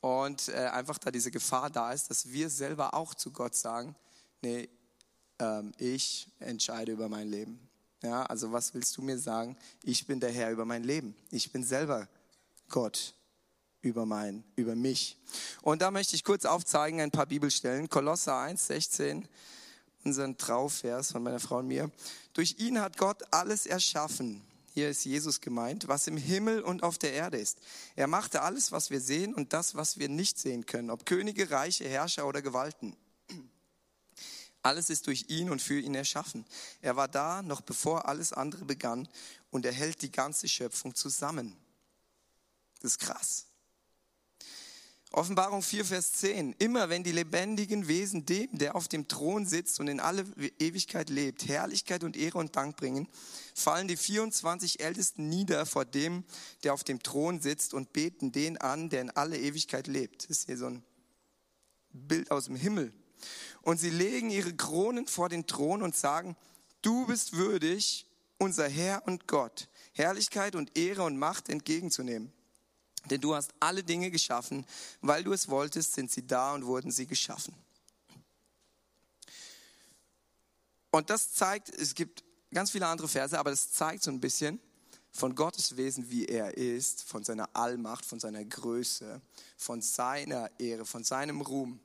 und 0.00 0.48
äh, 0.48 0.66
einfach 0.66 0.98
da 0.98 1.10
diese 1.10 1.30
Gefahr 1.30 1.70
da 1.70 1.92
ist, 1.92 2.10
dass 2.10 2.32
wir 2.32 2.50
selber 2.50 2.94
auch 2.94 3.14
zu 3.14 3.30
Gott 3.30 3.54
sagen, 3.54 3.94
nee, 4.40 4.68
ähm, 5.38 5.72
ich 5.78 6.28
entscheide 6.40 6.92
über 6.92 7.08
mein 7.08 7.28
Leben. 7.28 7.68
Ja, 8.02 8.24
also 8.26 8.50
was 8.50 8.74
willst 8.74 8.96
du 8.96 9.02
mir 9.02 9.18
sagen? 9.18 9.56
Ich 9.84 10.06
bin 10.06 10.18
der 10.18 10.32
Herr 10.32 10.50
über 10.50 10.64
mein 10.64 10.82
Leben. 10.82 11.14
Ich 11.30 11.52
bin 11.52 11.62
selber 11.62 12.08
Gott 12.68 13.14
über, 13.80 14.06
mein, 14.06 14.42
über 14.56 14.74
mich. 14.74 15.16
Und 15.60 15.82
da 15.82 15.90
möchte 15.90 16.16
ich 16.16 16.24
kurz 16.24 16.44
aufzeigen 16.44 17.00
ein 17.00 17.12
paar 17.12 17.26
Bibelstellen. 17.26 17.88
Kolosser 17.88 18.38
1, 18.38 18.66
16, 18.66 19.28
unseren 20.04 20.36
Trauvers 20.36 21.12
von 21.12 21.22
meiner 21.22 21.38
Frau 21.38 21.58
und 21.58 21.68
mir. 21.68 21.92
Durch 22.32 22.56
ihn 22.58 22.80
hat 22.80 22.96
Gott 22.96 23.22
alles 23.30 23.66
erschaffen. 23.66 24.42
Hier 24.74 24.88
ist 24.88 25.04
Jesus 25.04 25.42
gemeint, 25.42 25.86
was 25.86 26.06
im 26.06 26.16
Himmel 26.16 26.62
und 26.62 26.82
auf 26.82 26.96
der 26.96 27.12
Erde 27.12 27.38
ist. 27.38 27.58
Er 27.94 28.06
machte 28.06 28.40
alles, 28.40 28.72
was 28.72 28.88
wir 28.88 29.00
sehen 29.00 29.34
und 29.34 29.52
das, 29.52 29.74
was 29.74 29.98
wir 29.98 30.08
nicht 30.08 30.38
sehen 30.38 30.64
können, 30.64 30.88
ob 30.88 31.04
Könige, 31.04 31.50
Reiche, 31.50 31.86
Herrscher 31.86 32.26
oder 32.26 32.40
Gewalten. 32.40 32.96
Alles 34.62 34.90
ist 34.90 35.08
durch 35.08 35.26
ihn 35.28 35.50
und 35.50 35.60
für 35.60 35.78
ihn 35.78 35.94
erschaffen. 35.94 36.46
Er 36.80 36.96
war 36.96 37.08
da, 37.08 37.42
noch 37.42 37.60
bevor 37.60 38.06
alles 38.06 38.32
andere 38.32 38.64
begann, 38.64 39.08
und 39.50 39.66
er 39.66 39.72
hält 39.72 40.00
die 40.00 40.12
ganze 40.12 40.48
Schöpfung 40.48 40.94
zusammen. 40.94 41.54
Das 42.80 42.92
ist 42.92 42.98
krass. 42.98 43.46
Offenbarung 45.14 45.60
4, 45.62 45.84
Vers 45.84 46.12
10. 46.14 46.54
Immer 46.58 46.88
wenn 46.88 47.04
die 47.04 47.12
lebendigen 47.12 47.86
Wesen 47.86 48.24
dem, 48.24 48.48
der 48.52 48.74
auf 48.74 48.88
dem 48.88 49.08
Thron 49.08 49.44
sitzt 49.44 49.78
und 49.78 49.88
in 49.88 50.00
alle 50.00 50.24
Ewigkeit 50.58 51.10
lebt, 51.10 51.46
Herrlichkeit 51.46 52.02
und 52.02 52.16
Ehre 52.16 52.38
und 52.38 52.56
Dank 52.56 52.76
bringen, 52.76 53.06
fallen 53.54 53.88
die 53.88 53.98
24 53.98 54.80
Ältesten 54.80 55.28
nieder 55.28 55.66
vor 55.66 55.84
dem, 55.84 56.24
der 56.64 56.72
auf 56.72 56.82
dem 56.82 57.02
Thron 57.02 57.42
sitzt 57.42 57.74
und 57.74 57.92
beten 57.92 58.32
den 58.32 58.56
an, 58.56 58.88
der 58.88 59.02
in 59.02 59.10
alle 59.10 59.38
Ewigkeit 59.38 59.86
lebt. 59.86 60.30
Das 60.30 60.38
ist 60.38 60.46
hier 60.46 60.56
so 60.56 60.66
ein 60.66 60.82
Bild 61.92 62.30
aus 62.30 62.46
dem 62.46 62.56
Himmel. 62.56 62.90
Und 63.60 63.78
sie 63.78 63.90
legen 63.90 64.30
ihre 64.30 64.54
Kronen 64.54 65.06
vor 65.06 65.28
den 65.28 65.46
Thron 65.46 65.82
und 65.82 65.94
sagen, 65.94 66.36
du 66.80 67.06
bist 67.06 67.34
würdig, 67.34 68.06
unser 68.38 68.66
Herr 68.66 69.06
und 69.06 69.28
Gott, 69.28 69.68
Herrlichkeit 69.92 70.56
und 70.56 70.76
Ehre 70.76 71.02
und 71.02 71.18
Macht 71.18 71.50
entgegenzunehmen. 71.50 72.32
Denn 73.10 73.20
du 73.20 73.34
hast 73.34 73.52
alle 73.60 73.82
Dinge 73.82 74.10
geschaffen, 74.10 74.66
weil 75.00 75.24
du 75.24 75.32
es 75.32 75.48
wolltest, 75.48 75.94
sind 75.94 76.10
sie 76.10 76.26
da 76.26 76.54
und 76.54 76.66
wurden 76.66 76.90
sie 76.90 77.06
geschaffen. 77.06 77.54
Und 80.90 81.10
das 81.10 81.32
zeigt, 81.32 81.70
es 81.70 81.94
gibt 81.94 82.22
ganz 82.52 82.70
viele 82.70 82.86
andere 82.86 83.08
Verse, 83.08 83.38
aber 83.38 83.50
das 83.50 83.72
zeigt 83.72 84.02
so 84.02 84.10
ein 84.10 84.20
bisschen 84.20 84.60
von 85.10 85.34
Gottes 85.34 85.76
Wesen, 85.76 86.10
wie 86.10 86.26
er 86.26 86.56
ist, 86.56 87.02
von 87.04 87.24
seiner 87.24 87.48
Allmacht, 87.54 88.04
von 88.04 88.20
seiner 88.20 88.44
Größe, 88.44 89.20
von 89.56 89.82
seiner 89.82 90.50
Ehre, 90.58 90.86
von 90.86 91.04
seinem 91.04 91.40
Ruhm. 91.40 91.80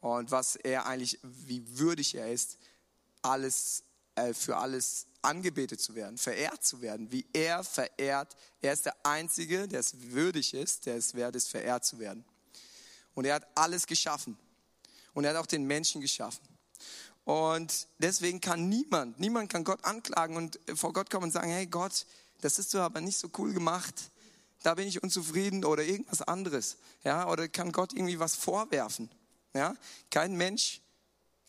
Und 0.00 0.30
was 0.30 0.56
er 0.56 0.86
eigentlich, 0.86 1.18
wie 1.22 1.78
würdig 1.78 2.14
er 2.14 2.30
ist, 2.30 2.58
alles, 3.22 3.84
äh, 4.14 4.34
für 4.34 4.56
alles 4.58 5.06
angebetet 5.24 5.80
zu 5.80 5.94
werden, 5.94 6.18
verehrt 6.18 6.64
zu 6.64 6.80
werden, 6.80 7.10
wie 7.10 7.26
er 7.32 7.64
verehrt. 7.64 8.36
Er 8.60 8.72
ist 8.72 8.86
der 8.86 8.94
Einzige, 9.04 9.66
der 9.66 9.80
es 9.80 9.94
würdig 10.12 10.54
ist, 10.54 10.86
der 10.86 10.96
es 10.96 11.14
wert 11.14 11.34
ist, 11.36 11.48
verehrt 11.48 11.84
zu 11.84 11.98
werden. 11.98 12.24
Und 13.14 13.24
er 13.24 13.36
hat 13.36 13.46
alles 13.54 13.86
geschaffen. 13.86 14.36
Und 15.14 15.24
er 15.24 15.30
hat 15.30 15.36
auch 15.36 15.46
den 15.46 15.64
Menschen 15.64 16.00
geschaffen. 16.00 16.42
Und 17.24 17.88
deswegen 17.98 18.40
kann 18.40 18.68
niemand, 18.68 19.18
niemand 19.18 19.50
kann 19.50 19.64
Gott 19.64 19.82
anklagen 19.84 20.36
und 20.36 20.58
vor 20.74 20.92
Gott 20.92 21.08
kommen 21.08 21.24
und 21.24 21.30
sagen, 21.32 21.50
hey 21.50 21.66
Gott, 21.66 22.04
das 22.42 22.58
ist 22.58 22.74
du 22.74 22.78
aber 22.78 23.00
nicht 23.00 23.16
so 23.16 23.30
cool 23.38 23.54
gemacht. 23.54 23.94
Da 24.62 24.74
bin 24.74 24.86
ich 24.86 25.02
unzufrieden 25.02 25.64
oder 25.64 25.84
irgendwas 25.84 26.22
anderes. 26.22 26.76
Ja, 27.02 27.28
oder 27.28 27.48
kann 27.48 27.72
Gott 27.72 27.92
irgendwie 27.92 28.18
was 28.18 28.34
vorwerfen. 28.34 29.10
Ja, 29.54 29.74
kein 30.10 30.36
Mensch, 30.36 30.80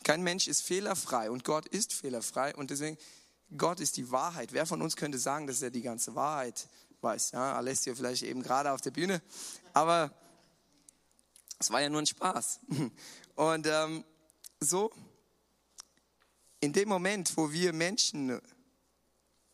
kein 0.04 0.22
Mensch 0.22 0.48
ist 0.48 0.62
fehlerfrei 0.62 1.32
und 1.32 1.44
Gott 1.44 1.66
ist 1.68 1.92
fehlerfrei 1.92 2.56
und 2.56 2.70
deswegen 2.70 2.98
Gott 3.58 3.80
ist 3.80 3.98
die 3.98 4.12
Wahrheit. 4.12 4.54
Wer 4.54 4.66
von 4.66 4.82
uns 4.82 4.96
könnte 4.96 5.20
sagen, 5.20 5.48
dass 5.48 5.62
er 5.62 5.70
die 5.70 5.82
ganze 5.82 6.16
Wahrheit 6.16 6.68
weiß? 7.02 7.32
Ja, 7.32 7.56
Alessio 7.56 7.96
vielleicht 7.96 8.24
eben 8.24 8.42
gerade 8.42 8.72
auf 8.72 8.82
der 8.82 8.92
Bühne. 8.92 9.22
Aber 9.74 10.12
es 11.60 11.70
war 11.72 11.82
ja 11.82 11.90
nur 11.90 12.02
ein 12.02 12.08
Spaß. 12.08 12.60
Und 13.36 13.68
ähm, 13.68 14.04
so, 14.60 14.92
in 16.60 16.74
dem 16.74 16.90
Moment, 16.90 17.36
wo 17.38 17.52
wir 17.52 17.74
Menschen 17.74 18.42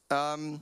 ähm, 0.09 0.61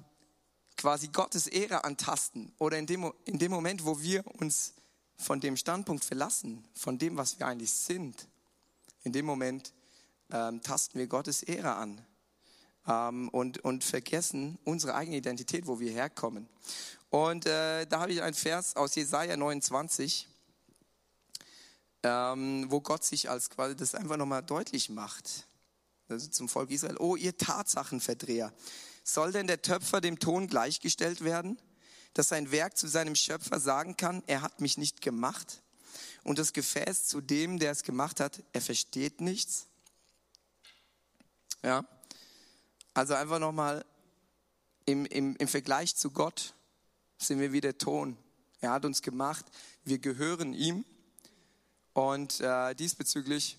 quasi 0.78 1.10
Gottes 1.10 1.48
Ehre 1.48 1.84
antasten 1.84 2.54
oder 2.58 2.78
in 2.78 2.88
dem, 2.88 3.12
in 3.26 3.38
dem 3.38 3.52
Moment, 3.52 3.86
wo 3.86 4.00
wir 4.02 4.26
uns 4.40 4.74
von 5.18 5.42
dem 5.42 5.58
Standpunkt 5.58 6.06
verlassen, 6.06 6.66
von 6.74 6.98
dem, 6.98 7.18
was 7.18 7.38
wir 7.40 7.48
eigentlich 7.48 7.72
sind, 7.72 8.28
in 9.04 9.12
dem 9.12 9.26
Moment 9.26 9.74
ähm, 10.32 10.62
tasten 10.62 10.98
wir 10.98 11.08
Gottes 11.08 11.44
Ehre 11.44 11.76
an 11.76 12.06
ähm, 12.90 13.30
und, 13.30 13.60
und 13.60 13.84
vergessen 13.84 14.58
unsere 14.66 14.96
eigene 14.96 15.18
Identität, 15.18 15.68
wo 15.68 15.80
wir 15.80 15.92
herkommen. 15.92 16.50
Und 17.10 17.46
äh, 17.46 17.86
da 17.86 18.02
habe 18.02 18.12
ich 18.12 18.22
einen 18.22 18.34
Vers 18.34 18.76
aus 18.76 18.96
Jesaja 18.96 19.38
29, 19.38 20.28
ähm, 22.04 22.66
wo 22.70 22.82
Gott 22.82 23.04
sich 23.04 23.30
als 23.30 23.50
quasi 23.50 23.76
das 23.76 23.96
einfach 23.96 24.18
nochmal 24.18 24.44
deutlich 24.44 24.90
macht. 24.90 25.48
Also 26.08 26.28
zum 26.28 26.50
Volk 26.50 26.72
Israel. 26.72 26.98
Oh, 26.98 27.16
ihr 27.16 27.38
Tatsachenverdreher. 27.38 28.52
Soll 29.04 29.32
denn 29.32 29.48
der 29.48 29.62
Töpfer 29.62 30.02
dem 30.02 30.20
Ton 30.20 30.48
gleichgestellt 30.48 31.24
werden, 31.24 31.60
dass 32.14 32.30
sein 32.30 32.52
Werk 32.52 32.78
zu 32.78 32.88
seinem 32.88 33.16
Schöpfer 33.16 33.60
sagen 33.60 33.96
kann, 33.98 34.24
er 34.26 34.42
hat 34.42 34.62
mich 34.62 34.78
nicht 34.78 35.02
gemacht? 35.02 35.62
Und 36.24 36.40
das 36.40 36.54
Gefäß 36.54 37.06
zu 37.06 37.22
dem, 37.22 37.60
der 37.60 37.72
es 37.72 37.84
gemacht 37.84 38.20
hat, 38.20 38.44
er 38.54 38.62
versteht 38.62 39.22
nichts? 39.22 39.68
Ja. 41.64 41.86
Also 43.00 43.14
einfach 43.14 43.40
nochmal 43.40 43.86
im, 44.84 45.06
im, 45.06 45.38
im 45.38 45.48
Vergleich 45.48 45.96
zu 45.96 46.12
Gott 46.12 46.54
sind 47.18 47.40
wir 47.40 47.54
wie 47.54 47.62
der 47.62 47.78
Ton. 47.78 48.18
Er 48.60 48.72
hat 48.72 48.84
uns 48.84 49.02
gemacht, 49.02 49.46
wir 49.86 50.00
gehören 50.00 50.54
ihm 50.54 50.84
und 51.94 52.42
äh, 52.42 52.76
diesbezüglich 52.76 53.58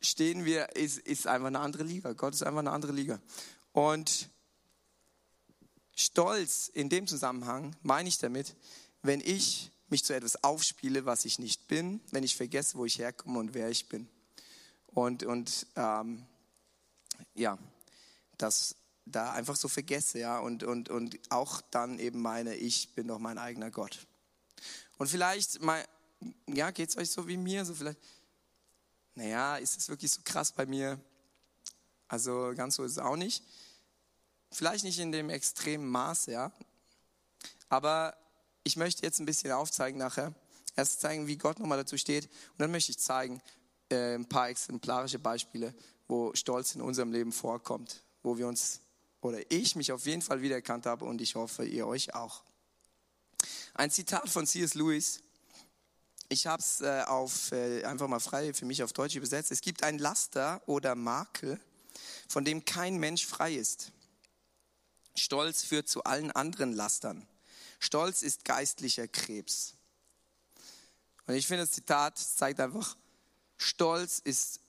stehen 0.00 0.44
wir, 0.44 0.76
ist, 0.76 0.98
ist 0.98 1.26
einfach 1.26 1.48
eine 1.48 1.58
andere 1.58 1.82
Liga. 1.82 2.12
Gott 2.12 2.32
ist 2.32 2.44
einfach 2.44 2.60
eine 2.60 2.70
andere 2.70 2.92
Liga. 2.92 3.20
Und 3.72 4.30
Stolz 5.96 6.68
in 6.68 6.90
dem 6.90 7.08
Zusammenhang 7.08 7.74
meine 7.82 8.08
ich 8.08 8.18
damit, 8.18 8.54
wenn 9.02 9.18
ich 9.18 9.72
mich 9.88 10.04
zu 10.04 10.14
etwas 10.14 10.44
aufspiele, 10.44 11.06
was 11.06 11.24
ich 11.24 11.40
nicht 11.40 11.66
bin, 11.66 12.00
wenn 12.12 12.22
ich 12.22 12.36
vergesse, 12.36 12.78
wo 12.78 12.84
ich 12.84 13.00
herkomme 13.00 13.40
und 13.40 13.52
wer 13.52 13.68
ich 13.68 13.88
bin. 13.88 14.08
Und, 14.86 15.24
und 15.24 15.66
ähm, 15.74 16.24
ja, 17.34 17.58
das 18.42 18.76
da 19.06 19.32
einfach 19.32 19.56
so 19.56 19.68
vergesse, 19.68 20.18
ja, 20.18 20.38
und, 20.38 20.62
und, 20.62 20.88
und 20.88 21.18
auch 21.30 21.60
dann 21.70 21.98
eben 21.98 22.20
meine, 22.20 22.54
ich 22.54 22.94
bin 22.94 23.08
doch 23.08 23.18
mein 23.18 23.38
eigener 23.38 23.70
Gott. 23.70 24.06
Und 24.98 25.08
vielleicht, 25.08 25.60
mal, 25.62 25.84
ja, 26.46 26.70
geht 26.70 26.90
es 26.90 26.96
euch 26.96 27.10
so 27.10 27.26
wie 27.26 27.36
mir, 27.36 27.64
so 27.64 27.74
vielleicht, 27.74 27.98
naja, 29.14 29.56
ist 29.56 29.76
es 29.76 29.88
wirklich 29.88 30.12
so 30.12 30.20
krass 30.24 30.52
bei 30.52 30.66
mir? 30.66 31.00
Also 32.08 32.52
ganz 32.54 32.76
so 32.76 32.84
ist 32.84 32.92
es 32.92 32.98
auch 32.98 33.16
nicht. 33.16 33.44
Vielleicht 34.52 34.84
nicht 34.84 34.98
in 34.98 35.12
dem 35.12 35.30
extremen 35.30 35.88
Maß, 35.88 36.26
ja. 36.26 36.52
Aber 37.68 38.16
ich 38.64 38.76
möchte 38.76 39.02
jetzt 39.02 39.20
ein 39.20 39.26
bisschen 39.26 39.52
aufzeigen 39.52 39.98
nachher. 39.98 40.34
Erst 40.76 41.00
zeigen, 41.00 41.26
wie 41.26 41.36
Gott 41.36 41.58
nochmal 41.58 41.78
dazu 41.78 41.96
steht. 41.96 42.26
Und 42.26 42.58
dann 42.58 42.70
möchte 42.70 42.92
ich 42.92 42.98
zeigen, 42.98 43.40
äh, 43.90 44.14
ein 44.14 44.28
paar 44.28 44.48
exemplarische 44.48 45.18
Beispiele, 45.18 45.74
wo 46.08 46.34
Stolz 46.34 46.74
in 46.74 46.80
unserem 46.80 47.12
Leben 47.12 47.32
vorkommt, 47.32 48.02
wo 48.22 48.36
wir 48.38 48.46
uns 48.46 48.80
oder 49.20 49.50
ich 49.50 49.76
mich 49.76 49.92
auf 49.92 50.06
jeden 50.06 50.22
Fall 50.22 50.42
wiedererkannt 50.42 50.86
habe 50.86 51.04
und 51.04 51.20
ich 51.20 51.34
hoffe, 51.34 51.64
ihr 51.64 51.86
euch 51.86 52.14
auch. 52.14 52.42
Ein 53.74 53.90
Zitat 53.90 54.28
von 54.28 54.46
C.S. 54.46 54.74
Lewis. 54.74 55.20
Ich 56.28 56.46
habe 56.46 56.62
es 56.62 56.80
äh, 56.80 57.02
auf 57.06 57.52
äh, 57.52 57.84
einfach 57.84 58.08
mal 58.08 58.20
frei 58.20 58.54
für 58.54 58.64
mich 58.64 58.82
auf 58.82 58.92
Deutsch 58.92 59.16
übersetzt. 59.16 59.50
Es 59.50 59.60
gibt 59.60 59.82
ein 59.82 59.98
Laster 59.98 60.62
oder 60.66 60.94
Makel, 60.94 61.60
von 62.28 62.44
dem 62.44 62.64
kein 62.64 62.98
Mensch 62.98 63.26
frei 63.26 63.54
ist. 63.54 63.92
Stolz 65.16 65.62
führt 65.62 65.88
zu 65.88 66.04
allen 66.04 66.30
anderen 66.30 66.72
Lastern. 66.72 67.26
Stolz 67.78 68.22
ist 68.22 68.44
geistlicher 68.44 69.08
Krebs. 69.08 69.74
Und 71.26 71.34
ich 71.34 71.46
finde, 71.46 71.64
das 71.64 71.72
Zitat 71.72 72.18
zeigt 72.18 72.60
einfach, 72.60 72.96
Stolz 73.56 74.20
ist 74.20 74.60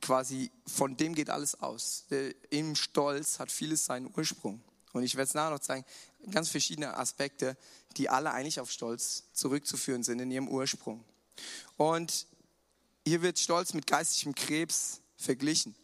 quasi, 0.00 0.50
von 0.66 0.96
dem 0.96 1.14
geht 1.14 1.30
alles 1.30 1.60
aus. 1.60 2.06
Im 2.50 2.74
Stolz 2.74 3.38
hat 3.38 3.50
vieles 3.50 3.84
seinen 3.84 4.12
Ursprung. 4.16 4.62
Und 4.92 5.02
ich 5.02 5.14
werde 5.14 5.28
es 5.28 5.34
nachher 5.34 5.50
noch 5.50 5.58
zeigen, 5.58 5.84
ganz 6.30 6.48
verschiedene 6.48 6.96
Aspekte, 6.96 7.56
die 7.96 8.08
alle 8.08 8.32
eigentlich 8.32 8.60
auf 8.60 8.70
Stolz 8.70 9.24
zurückzuführen 9.32 10.02
sind 10.02 10.20
in 10.20 10.30
ihrem 10.30 10.48
Ursprung. 10.48 11.04
Und 11.76 12.26
hier 13.04 13.22
wird 13.22 13.38
Stolz 13.38 13.74
mit 13.74 13.86
geistigem 13.86 14.34
Krebs 14.34 15.00
verglichen. 15.16 15.74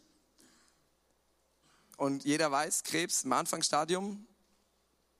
Und 1.97 2.25
jeder 2.25 2.51
weiß, 2.51 2.83
Krebs 2.83 3.23
im 3.23 3.33
Anfangsstadium 3.33 4.25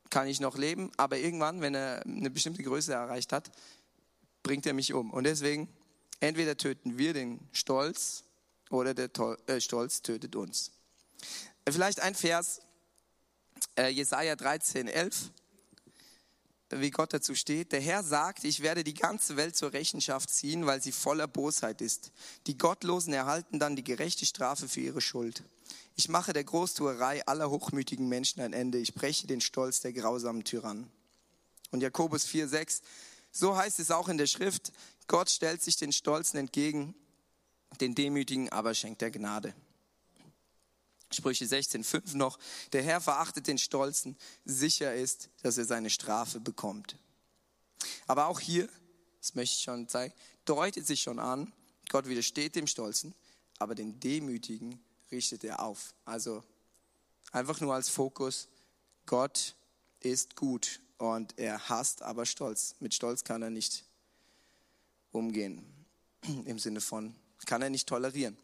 kann 0.10 0.28
ich 0.28 0.40
noch 0.40 0.58
leben, 0.58 0.92
aber 0.98 1.18
irgendwann, 1.18 1.62
wenn 1.62 1.76
er 1.76 2.06
eine 2.06 2.30
bestimmte 2.30 2.64
Größe 2.64 2.94
erreicht 2.94 3.32
hat, 3.32 3.52
bringt 4.44 4.66
er 4.66 4.74
mich 4.74 4.94
um. 4.94 5.12
Und 5.12 5.24
deswegen, 5.24 5.68
entweder 6.20 6.58
töten 6.58 6.98
wir 6.98 7.14
den 7.14 7.40
Stolz 7.52 8.24
oder 8.70 8.94
der 8.94 9.10
äh, 9.48 9.62
Stolz 9.62 10.02
tötet 10.02 10.36
uns. 10.36 10.72
Vielleicht 11.68 12.00
ein 12.00 12.16
Vers, 12.16 12.62
äh, 13.78 13.88
Jesaja 13.90 14.36
13, 14.36 14.88
11, 14.88 15.32
wie 16.72 16.92
Gott 16.92 17.14
dazu 17.14 17.36
steht. 17.36 17.72
Der 17.72 17.82
Herr 17.82 18.04
sagt, 18.04 18.44
ich 18.44 18.62
werde 18.62 18.84
die 18.84 18.94
ganze 18.94 19.38
Welt 19.38 19.56
zur 19.56 19.74
Rechenschaft 19.74 20.30
ziehen, 20.30 20.66
weil 20.66 20.82
sie 20.82 20.92
voller 20.92 21.28
Bosheit 21.28 21.82
ist. 21.82 22.12
Die 22.48 22.58
Gottlosen 22.58 23.14
erhalten 23.14 23.60
dann 23.60 23.76
die 23.76 23.84
gerechte 23.84 24.26
Strafe 24.26 24.68
für 24.68 24.82
ihre 24.82 25.02
Schuld. 25.02 25.44
Ich 25.96 26.10
mache 26.10 26.34
der 26.34 26.44
Großtuerei 26.44 27.26
aller 27.26 27.50
hochmütigen 27.50 28.08
Menschen 28.10 28.42
ein 28.42 28.54
Ende. 28.54 28.78
Ich 28.78 28.94
breche 28.94 29.28
den 29.28 29.42
Stolz 29.42 29.82
der 29.82 29.94
grausamen 29.94 30.44
Tyrannen. 30.44 30.90
Und 31.72 31.82
Jakobus 31.82 32.26
4, 32.26 32.48
6, 32.48 32.82
so 33.32 33.56
heißt 33.56 33.80
es 33.80 33.92
auch 33.92 34.10
in 34.10 34.18
der 34.18 34.28
Schrift, 34.28 34.72
Gott 35.08 35.30
stellt 35.30 35.62
sich 35.62 35.78
den 35.78 35.92
Stolzen 35.92 36.38
entgegen, 36.38 36.96
den 37.82 37.96
Demütigen 37.96 38.50
aber 38.50 38.74
schenkt 38.74 39.02
er 39.02 39.12
Gnade. 39.12 39.54
Sprüche 41.12 41.46
16,5 41.46 42.18
noch, 42.18 42.40
der 42.74 42.84
Herr 42.84 43.00
verachtet 43.00 43.48
den 43.48 43.58
Stolzen, 43.58 44.18
sicher 44.44 44.94
ist, 44.94 45.30
dass 45.44 45.58
er 45.58 45.66
seine 45.66 45.90
Strafe 45.90 46.40
bekommt. 46.40 46.98
Aber 48.08 48.28
auch 48.28 48.40
hier, 48.40 48.68
das 49.20 49.36
möchte 49.36 49.56
ich 49.56 49.64
schon 49.64 49.88
zeigen, 49.88 50.14
deutet 50.46 50.86
sich 50.86 51.02
schon 51.02 51.20
an, 51.20 51.54
Gott 51.90 52.08
widersteht 52.08 52.56
dem 52.56 52.68
Stolzen, 52.68 53.14
aber 53.60 53.76
den 53.76 54.00
Demütigen 54.00 54.80
richtet 55.12 55.44
er 55.44 55.62
auf. 55.62 55.94
Also 56.04 56.44
einfach 57.32 57.62
nur 57.62 57.74
als 57.74 57.90
Fokus, 57.90 58.48
Gott 59.06 59.56
ist 60.00 60.36
gut 60.36 60.82
und 60.98 61.38
er 61.38 61.70
hasst 61.70 62.02
aber 62.02 62.26
Stolz. 62.26 62.76
Mit 62.80 62.94
Stolz 62.94 63.24
kann 63.24 63.42
er 63.42 63.50
nicht 63.50 63.86
umgehen, 65.12 65.64
im 66.46 66.60
Sinne 66.60 66.82
von, 66.82 67.16
kann 67.46 67.62
er 67.62 67.70
nicht 67.70 67.88
tolerieren. 67.88 68.38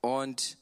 Und 0.00 0.58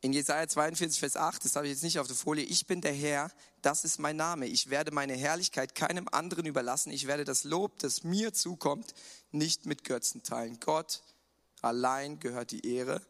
in 0.00 0.12
Jesaja 0.12 0.46
42, 0.46 1.00
Vers 1.00 1.16
8, 1.16 1.44
das 1.44 1.56
habe 1.56 1.66
ich 1.66 1.72
jetzt 1.72 1.82
nicht 1.82 1.98
auf 1.98 2.06
der 2.06 2.16
Folie, 2.16 2.44
ich 2.44 2.66
bin 2.66 2.80
der 2.80 2.92
Herr, 2.92 3.30
das 3.62 3.84
ist 3.84 3.98
mein 3.98 4.16
Name. 4.16 4.46
Ich 4.46 4.68
werde 4.68 4.90
meine 4.90 5.14
Herrlichkeit 5.14 5.74
keinem 5.74 6.06
anderen 6.12 6.44
überlassen. 6.44 6.92
Ich 6.92 7.06
werde 7.06 7.24
das 7.24 7.44
Lob, 7.44 7.78
das 7.78 8.04
mir 8.04 8.34
zukommt, 8.34 8.92
nicht 9.30 9.64
mit 9.64 9.84
Götzen 9.84 10.22
teilen. 10.22 10.60
Gott 10.60 11.02
allein 11.62 12.20
gehört 12.20 12.50
die 12.50 12.66
Ehre 12.66 13.00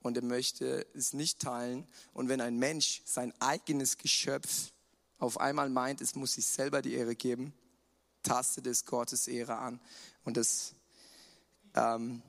und 0.00 0.16
er 0.16 0.24
möchte 0.24 0.86
es 0.94 1.12
nicht 1.12 1.38
teilen. 1.38 1.86
Und 2.12 2.28
wenn 2.28 2.40
ein 2.40 2.58
Mensch 2.58 3.02
sein 3.04 3.32
eigenes 3.38 3.98
Geschöpf 3.98 4.72
auf 5.18 5.38
einmal 5.38 5.68
meint, 5.68 6.00
es 6.00 6.16
muss 6.16 6.32
sich 6.32 6.46
selber 6.46 6.82
die 6.82 6.94
Ehre 6.94 7.14
geben, 7.14 7.52
tastet 8.24 8.66
es 8.66 8.84
Gottes 8.84 9.28
Ehre 9.28 9.58
an. 9.58 9.80
Und 10.24 10.36
das, 10.36 10.74
ähm, 11.74 12.22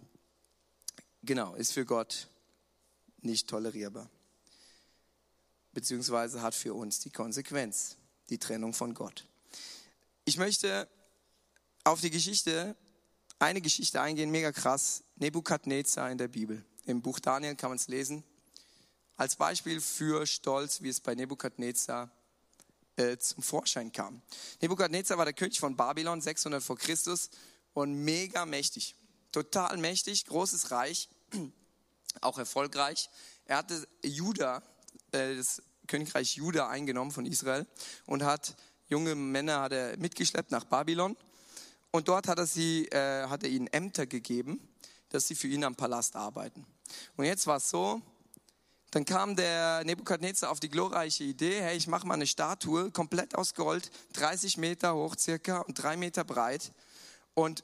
genau, 1.23 1.55
ist 1.55 1.73
für 1.73 1.85
Gott 1.85 2.27
nicht 3.21 3.47
tolerierbar. 3.47 4.09
Beziehungsweise 5.73 6.41
hat 6.41 6.55
für 6.55 6.73
uns 6.73 6.99
die 6.99 7.09
Konsequenz, 7.09 7.97
die 8.29 8.37
Trennung 8.37 8.73
von 8.73 8.93
Gott. 8.93 9.25
Ich 10.25 10.37
möchte 10.37 10.87
auf 11.83 12.01
die 12.01 12.09
Geschichte, 12.09 12.75
eine 13.39 13.61
Geschichte 13.61 14.01
eingehen, 14.01 14.31
mega 14.31 14.51
krass, 14.51 15.03
Nebukadnezar 15.15 16.11
in 16.11 16.17
der 16.17 16.27
Bibel. 16.27 16.63
Im 16.85 17.01
Buch 17.01 17.19
Daniel 17.19 17.55
kann 17.55 17.69
man 17.69 17.77
es 17.77 17.87
lesen. 17.87 18.23
Als 19.15 19.35
Beispiel 19.35 19.81
für 19.81 20.25
Stolz, 20.25 20.81
wie 20.81 20.89
es 20.89 20.99
bei 20.99 21.13
Nebukadnezar 21.13 22.09
äh, 22.95 23.17
zum 23.17 23.43
Vorschein 23.43 23.91
kam. 23.91 24.21
Nebukadnezar 24.61 25.17
war 25.17 25.25
der 25.25 25.33
König 25.33 25.59
von 25.59 25.75
Babylon, 25.75 26.21
600 26.21 26.63
vor 26.63 26.77
Christus 26.77 27.29
und 27.73 27.93
mega 27.93 28.45
mächtig. 28.45 28.95
Total 29.31 29.77
mächtig, 29.77 30.25
großes 30.25 30.71
Reich 30.71 31.09
auch 32.21 32.37
erfolgreich. 32.37 33.09
Er 33.45 33.57
hatte 33.57 33.87
Juda, 34.03 34.63
äh, 35.11 35.35
das 35.35 35.61
Königreich 35.87 36.35
Juda 36.35 36.69
eingenommen 36.69 37.11
von 37.11 37.25
Israel 37.25 37.65
und 38.05 38.23
hat 38.23 38.55
junge 38.87 39.15
Männer 39.15 39.61
hat 39.61 39.71
er 39.71 39.97
mitgeschleppt 39.97 40.51
nach 40.51 40.65
Babylon. 40.65 41.15
Und 41.91 42.07
dort 42.07 42.27
hat 42.27 42.37
er, 42.37 42.45
sie, 42.45 42.85
äh, 42.87 43.27
hat 43.27 43.43
er 43.43 43.49
ihnen 43.49 43.67
Ämter 43.67 44.05
gegeben, 44.05 44.59
dass 45.09 45.27
sie 45.27 45.35
für 45.35 45.47
ihn 45.47 45.63
am 45.63 45.75
Palast 45.75 46.15
arbeiten. 46.15 46.65
Und 47.17 47.25
jetzt 47.25 47.47
war 47.47 47.57
es 47.57 47.69
so, 47.69 48.01
dann 48.91 49.05
kam 49.05 49.35
der 49.35 49.83
Nebukadnezar 49.83 50.49
auf 50.49 50.59
die 50.59 50.69
glorreiche 50.69 51.23
Idee, 51.23 51.61
hey, 51.61 51.77
ich 51.77 51.87
mache 51.87 52.07
mal 52.07 52.15
eine 52.15 52.25
Statue, 52.27 52.91
komplett 52.91 53.35
aus 53.35 53.53
Gold, 53.53 53.91
30 54.13 54.57
Meter 54.57 54.95
hoch 54.95 55.15
circa 55.17 55.59
und 55.59 55.75
drei 55.75 55.95
Meter 55.95 56.23
breit. 56.23 56.71
Und 57.35 57.63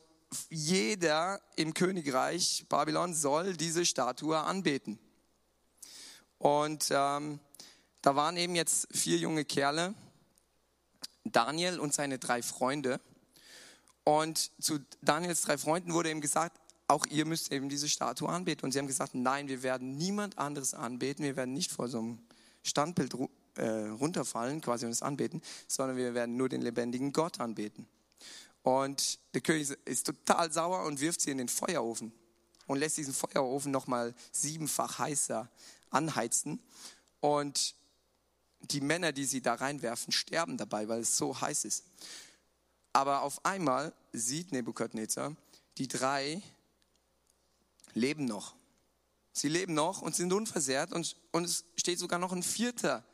jeder 0.50 1.42
im 1.56 1.74
Königreich 1.74 2.66
Babylon 2.70 3.14
soll 3.14 3.56
diese 3.56 3.86
Statue 3.86 4.38
anbeten. 4.38 5.00
Und 6.38 6.88
ähm, 6.92 7.40
da 8.02 8.16
waren 8.16 8.38
eben 8.38 8.56
jetzt 8.56 8.88
vier 8.92 9.18
junge 9.18 9.46
Kerle, 9.46 9.94
Daniel 11.24 11.80
und 11.80 11.94
seine 11.94 12.20
drei 12.20 12.42
Freunde. 12.42 13.00
Und 14.04 14.52
zu 14.62 14.80
Daniels 15.02 15.42
drei 15.42 15.58
Freunden 15.58 15.94
wurde 15.94 16.12
ihm 16.12 16.22
gesagt, 16.22 16.60
auch 16.88 17.06
ihr 17.08 17.26
müsst 17.26 17.52
eben 17.52 17.70
diese 17.70 17.90
Statue 17.90 18.30
anbeten. 18.30 18.66
Und 18.66 18.72
sie 18.72 18.80
haben 18.80 18.88
gesagt, 18.88 19.16
nein, 19.16 19.48
wir 19.48 19.64
werden 19.64 19.98
niemand 19.98 20.38
anderes 20.38 20.74
anbeten, 20.74 21.26
wir 21.26 21.36
werden 21.36 21.54
nicht 21.54 21.72
vor 21.72 21.88
so 21.88 21.98
einem 21.98 22.20
Standbild 22.62 23.16
äh, 23.56 23.68
runterfallen, 23.68 24.62
quasi 24.62 24.86
und 24.86 24.92
es 24.92 25.02
anbeten, 25.02 25.42
sondern 25.68 25.98
wir 25.98 26.14
werden 26.14 26.38
nur 26.38 26.50
den 26.50 26.62
lebendigen 26.62 27.12
Gott 27.12 27.40
anbeten. 27.40 27.88
Und 28.66 29.20
der 29.36 29.42
König 29.42 29.70
ist 29.86 30.08
total 30.08 30.52
sauer 30.52 30.86
und 30.86 31.00
wirft 31.00 31.22
sie 31.22 31.30
in 31.30 31.38
den 31.38 31.50
Feuerofen 31.50 32.12
und 32.66 32.80
lässt 32.80 32.98
diesen 32.98 33.14
Feuerofen 33.14 33.72
nochmal 33.72 34.16
siebenfach 34.32 34.98
heißer 34.98 35.48
anheizen. 35.92 36.60
Und 37.20 37.76
die 38.62 38.82
Männer, 38.82 39.12
die 39.12 39.26
sie 39.26 39.42
da 39.42 39.54
reinwerfen, 39.54 40.12
sterben 40.12 40.58
dabei, 40.58 40.88
weil 40.88 41.02
es 41.02 41.16
so 41.16 41.40
heiß 41.40 41.64
ist. 41.66 41.84
Aber 42.92 43.22
auf 43.22 43.46
einmal 43.46 43.94
sieht 44.14 44.52
Nebukadnezar, 44.52 45.36
die 45.78 45.88
drei 45.88 46.42
leben 47.94 48.26
noch. 48.26 48.56
Sie 49.32 49.48
leben 49.48 49.76
noch 49.76 50.02
und 50.02 50.16
sind 50.16 50.34
unversehrt 50.34 50.92
und, 50.92 51.18
und 51.32 51.44
es 51.44 51.66
steht 51.78 52.00
sogar 52.00 52.18
noch 52.18 52.32
ein 52.32 52.42
vierter 52.42 53.06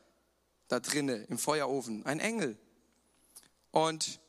da 0.69 0.79
drinnen 0.79 1.25
im 1.25 1.37
Feuerofen, 1.37 2.05
ein 2.05 2.21
Engel. 2.21 2.57
Und, 3.71 4.20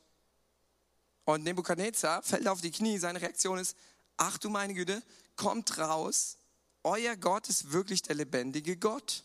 und 1.25 1.43
Nebukadnezar 1.43 2.21
fällt 2.21 2.47
auf 2.47 2.61
die 2.61 2.71
Knie, 2.71 2.97
seine 2.97 3.21
Reaktion 3.21 3.57
ist, 3.57 3.75
ach 4.17 4.37
du 4.37 4.49
meine 4.49 4.73
Güte, 4.73 5.01
kommt 5.35 5.77
raus, 5.77 6.37
euer 6.83 7.15
Gott 7.15 7.49
ist 7.49 7.71
wirklich 7.71 8.01
der 8.01 8.15
lebendige 8.15 8.77
Gott. 8.77 9.23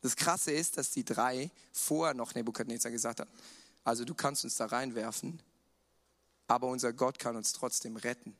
Das 0.00 0.16
Krasse 0.16 0.52
ist, 0.52 0.78
dass 0.78 0.90
die 0.90 1.04
drei 1.04 1.50
vorher 1.70 2.14
noch 2.14 2.34
Nebukadnezar 2.34 2.90
gesagt 2.90 3.20
haben, 3.20 3.30
also 3.84 4.04
du 4.04 4.14
kannst 4.14 4.44
uns 4.44 4.56
da 4.56 4.66
reinwerfen, 4.66 5.40
aber 6.46 6.66
unser 6.68 6.92
Gott 6.92 7.18
kann 7.18 7.36
uns 7.36 7.52
trotzdem 7.52 7.96
retten 7.96 8.36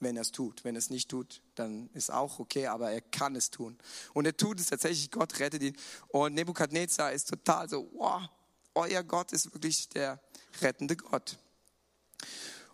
wenn 0.00 0.16
er 0.16 0.22
es 0.22 0.32
tut. 0.32 0.64
Wenn 0.64 0.74
er 0.74 0.80
es 0.80 0.90
nicht 0.90 1.08
tut, 1.08 1.42
dann 1.54 1.90
ist 1.94 2.10
auch 2.10 2.38
okay, 2.38 2.66
aber 2.66 2.90
er 2.90 3.00
kann 3.00 3.36
es 3.36 3.50
tun. 3.50 3.76
Und 4.14 4.26
er 4.26 4.36
tut 4.36 4.60
es 4.60 4.66
tatsächlich, 4.66 5.10
Gott 5.10 5.38
rettet 5.38 5.62
ihn. 5.62 5.76
Und 6.08 6.34
Nebukadnezar 6.34 7.12
ist 7.12 7.28
total 7.28 7.68
so, 7.68 7.90
wow, 7.94 8.22
euer 8.74 9.02
Gott 9.02 9.32
ist 9.32 9.52
wirklich 9.52 9.88
der 9.88 10.20
rettende 10.60 10.96
Gott. 10.96 11.38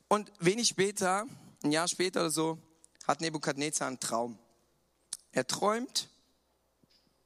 Und 0.08 0.32
wenig 0.38 0.68
später, 0.68 1.26
ein 1.62 1.72
Jahr 1.72 1.88
später 1.88 2.20
oder 2.20 2.30
so, 2.30 2.58
hat 3.06 3.20
Nebukadnezar 3.20 3.88
einen 3.88 4.00
Traum. 4.00 4.38
Er 5.32 5.46
träumt 5.46 6.08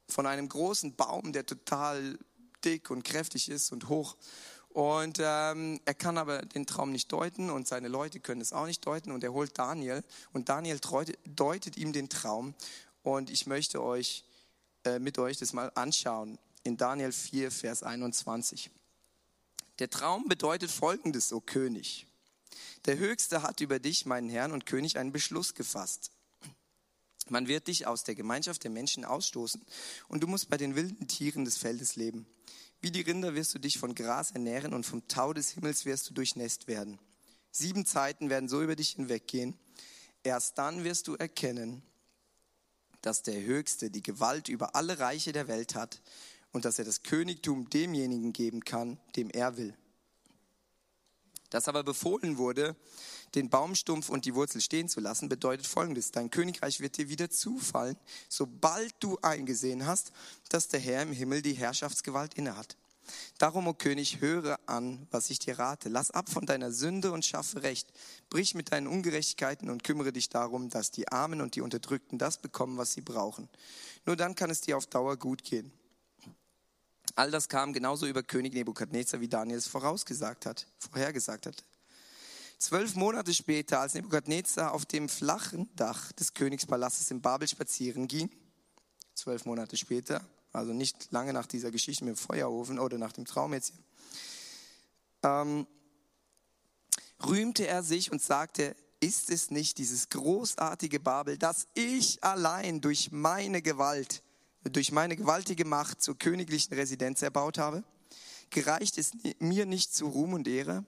von 0.09 0.27
einem 0.27 0.49
großen 0.49 0.95
Baum, 0.95 1.33
der 1.33 1.45
total 1.45 2.19
dick 2.65 2.91
und 2.91 3.05
kräftig 3.05 3.49
ist 3.49 3.73
und 3.73 3.89
hoch. 3.89 4.17
Und 4.71 5.19
ähm, 5.21 5.81
er 5.85 5.95
kann 5.95 6.19
aber 6.19 6.43
den 6.43 6.67
Traum 6.67 6.93
nicht 6.93 7.11
deuten 7.13 7.51
und 7.51 7.67
seine 7.67 7.89
Leute 7.89 8.21
können 8.21 8.41
es 8.41 8.53
auch 8.53 8.67
nicht 8.67 8.87
deuten. 8.87 9.13
Und 9.13 9.25
er 9.25 9.33
holt 9.33 9.59
Daniel 9.59 10.05
und 10.33 10.49
Daniel 10.49 10.79
deutet 11.25 11.77
ihm 11.77 11.93
den 11.93 12.09
Traum. 12.09 12.55
Und 13.03 13.31
ich 13.31 13.47
möchte 13.47 13.83
euch 13.83 14.25
äh, 14.85 14.99
mit 14.99 15.19
euch 15.19 15.39
das 15.39 15.53
mal 15.53 15.73
anschauen 15.75 16.39
in 16.63 16.77
Daniel 16.77 17.13
4, 17.13 17.51
Vers 17.51 17.83
21. 17.83 18.71
Der 19.79 19.91
Traum 19.91 20.27
bedeutet 20.27 20.71
folgendes, 20.71 21.33
o 21.33 21.41
König. 21.41 22.07
Der 22.87 22.99
Höchste 22.99 23.43
hat 23.43 23.61
über 23.61 23.79
dich, 23.79 24.07
meinen 24.07 24.29
Herrn 24.29 24.53
und 24.53 24.67
König, 24.67 24.99
einen 24.99 25.13
Beschluss 25.13 25.55
gefasst. 25.55 26.11
Man 27.29 27.47
wird 27.47 27.69
dich 27.69 27.87
aus 27.87 28.05
der 28.05 28.15
Gemeinschaft 28.15 28.65
der 28.65 28.71
Menschen 28.71 29.05
ausstoßen 29.05 29.63
und 30.09 30.23
du 30.23 30.27
musst 30.27 30.49
bei 30.49 30.57
den 30.57 30.75
wilden 30.75 31.07
Tieren 31.07 31.45
des 31.45 31.59
Feldes 31.59 31.97
leben. 31.97 32.27
Wie 32.81 32.91
die 32.91 33.03
Rinder 33.03 33.35
wirst 33.35 33.55
du 33.55 33.59
dich 33.59 33.79
von 33.79 33.95
Gras 33.95 34.31
ernähren 34.31 34.73
und 34.73 34.87
vom 34.87 35.07
Tau 35.09 35.33
des 35.33 35.51
Himmels 35.51 35.85
wirst 35.85 36.09
du 36.09 36.15
durchnässt 36.15 36.69
werden. 36.69 36.99
Sieben 37.51 37.85
Zeiten 37.85 38.31
werden 38.31 38.49
so 38.49 38.63
über 38.63 38.77
dich 38.77 38.91
hinweggehen. 38.91 39.59
Erst 40.23 40.59
dann 40.59 40.85
wirst 40.85 41.09
du 41.09 41.15
erkennen, 41.15 41.83
dass 43.03 43.23
der 43.23 43.43
Höchste 43.43 43.91
die 43.91 44.03
Gewalt 44.03 44.49
über 44.49 44.75
alle 44.75 44.99
Reiche 44.99 45.33
der 45.33 45.49
Welt 45.49 45.75
hat 45.75 46.01
und 46.53 46.65
dass 46.65 46.79
er 46.79 46.85
das 46.85 47.03
Königtum 47.03 47.69
demjenigen 47.71 48.33
geben 48.33 48.65
kann, 48.65 48.99
dem 49.17 49.31
er 49.31 49.57
will. 49.57 49.77
Dass 51.51 51.69
aber 51.69 51.83
befohlen 51.83 52.37
wurde, 52.37 52.77
den 53.35 53.49
Baumstumpf 53.49 54.09
und 54.09 54.25
die 54.25 54.35
Wurzel 54.35 54.61
stehen 54.61 54.89
zu 54.89 55.01
lassen, 55.01 55.29
bedeutet 55.29 55.67
folgendes. 55.67 56.11
Dein 56.11 56.31
Königreich 56.31 56.81
wird 56.81 56.97
dir 56.97 57.09
wieder 57.09 57.31
zufallen, 57.31 57.97
sobald 58.29 58.95
du 59.01 59.19
eingesehen 59.23 59.87
hast, 59.87 60.13
dass 60.49 60.69
der 60.69 60.81
Herr 60.81 61.03
im 61.03 61.13
Himmel 61.13 61.43
die 61.43 61.55
Herrschaftsgewalt 61.55 62.35
innehat. 62.35 62.77
Darum, 63.39 63.67
o 63.67 63.73
König, 63.75 64.21
höre 64.21 64.59
an, 64.67 65.07
was 65.11 65.31
ich 65.31 65.39
dir 65.39 65.59
rate. 65.59 65.89
Lass 65.89 66.11
ab 66.11 66.29
von 66.29 66.45
deiner 66.45 66.73
Sünde 66.73 67.13
und 67.13 67.25
schaffe 67.25 67.63
Recht. 67.63 67.89
Brich 68.29 68.55
mit 68.55 68.73
deinen 68.73 68.87
Ungerechtigkeiten 68.87 69.71
und 69.71 69.85
kümmere 69.85 70.13
dich 70.13 70.29
darum, 70.29 70.69
dass 70.69 70.91
die 70.91 71.09
Armen 71.09 71.41
und 71.41 71.55
die 71.55 71.63
Unterdrückten 71.63 72.19
das 72.19 72.39
bekommen, 72.39 72.77
was 72.77 72.93
sie 72.93 73.01
brauchen. 73.01 73.49
Nur 74.05 74.17
dann 74.17 74.35
kann 74.35 74.51
es 74.51 74.61
dir 74.61 74.77
auf 74.77 74.87
Dauer 74.87 75.17
gut 75.17 75.43
gehen. 75.43 75.73
All 77.19 77.33
das 77.33 77.49
kam 77.49 77.73
genauso 77.73 78.07
über 78.07 78.23
König 78.23 78.55
Nebukadnezar, 78.55 79.21
wie 79.21 79.27
Daniel 79.27 79.59
es 79.59 79.67
vorausgesagt 79.67 80.47
hat, 80.47 80.69
vorhergesagt 80.79 81.47
hat. 81.47 81.65
Zwölf 82.59 82.95
Monate 82.95 83.35
später, 83.35 83.81
als 83.81 83.95
Nebukadnezar 83.95 84.73
auf 84.73 84.87
dem 84.87 85.09
flachen 85.09 85.69
Dach 85.75 86.13
des 86.13 86.33
Königspalastes 86.33 87.11
in 87.11 87.21
Babel 87.21 87.49
spazieren 87.49 88.07
ging, 88.07 88.31
zwölf 89.15 89.47
Monate 89.47 89.77
später, 89.77 90.25
also 90.53 90.73
nicht 90.73 91.11
lange 91.11 91.33
nach 91.33 91.47
dieser 91.47 91.73
Geschichte 91.73 92.05
mit 92.05 92.15
dem 92.15 92.17
Feuerofen 92.17 92.79
oder 92.79 92.99
nach 92.99 93.11
dem 93.11 93.25
Traum 93.25 93.53
jetzt, 93.53 93.73
ähm, 95.25 95.67
rühmte 97.27 97.67
er 97.67 97.83
sich 97.83 98.13
und 98.13 98.23
sagte, 98.23 98.77
ist 99.01 99.31
es 99.31 99.51
nicht 99.51 99.79
dieses 99.79 100.09
großartige 100.09 101.01
Babel, 101.01 101.37
das 101.37 101.67
ich 101.75 102.23
allein 102.23 102.81
durch 102.81 103.11
meine 103.11 103.61
Gewalt, 103.61 104.23
durch 104.65 104.93
meine 104.93 105.17
gewaltige 105.17 105.65
Macht 105.65 106.03
zur 106.03 106.19
königlichen 106.19 106.75
Residenz 106.75 107.23
erbaut 107.23 107.59
habe? 107.59 107.85
Gereicht 108.51 108.99
es 108.99 109.13
mir 109.39 109.67
nicht 109.67 109.95
zu 109.95 110.07
Ruhm 110.07 110.33
und 110.33 110.49
Ehre? 110.49 110.85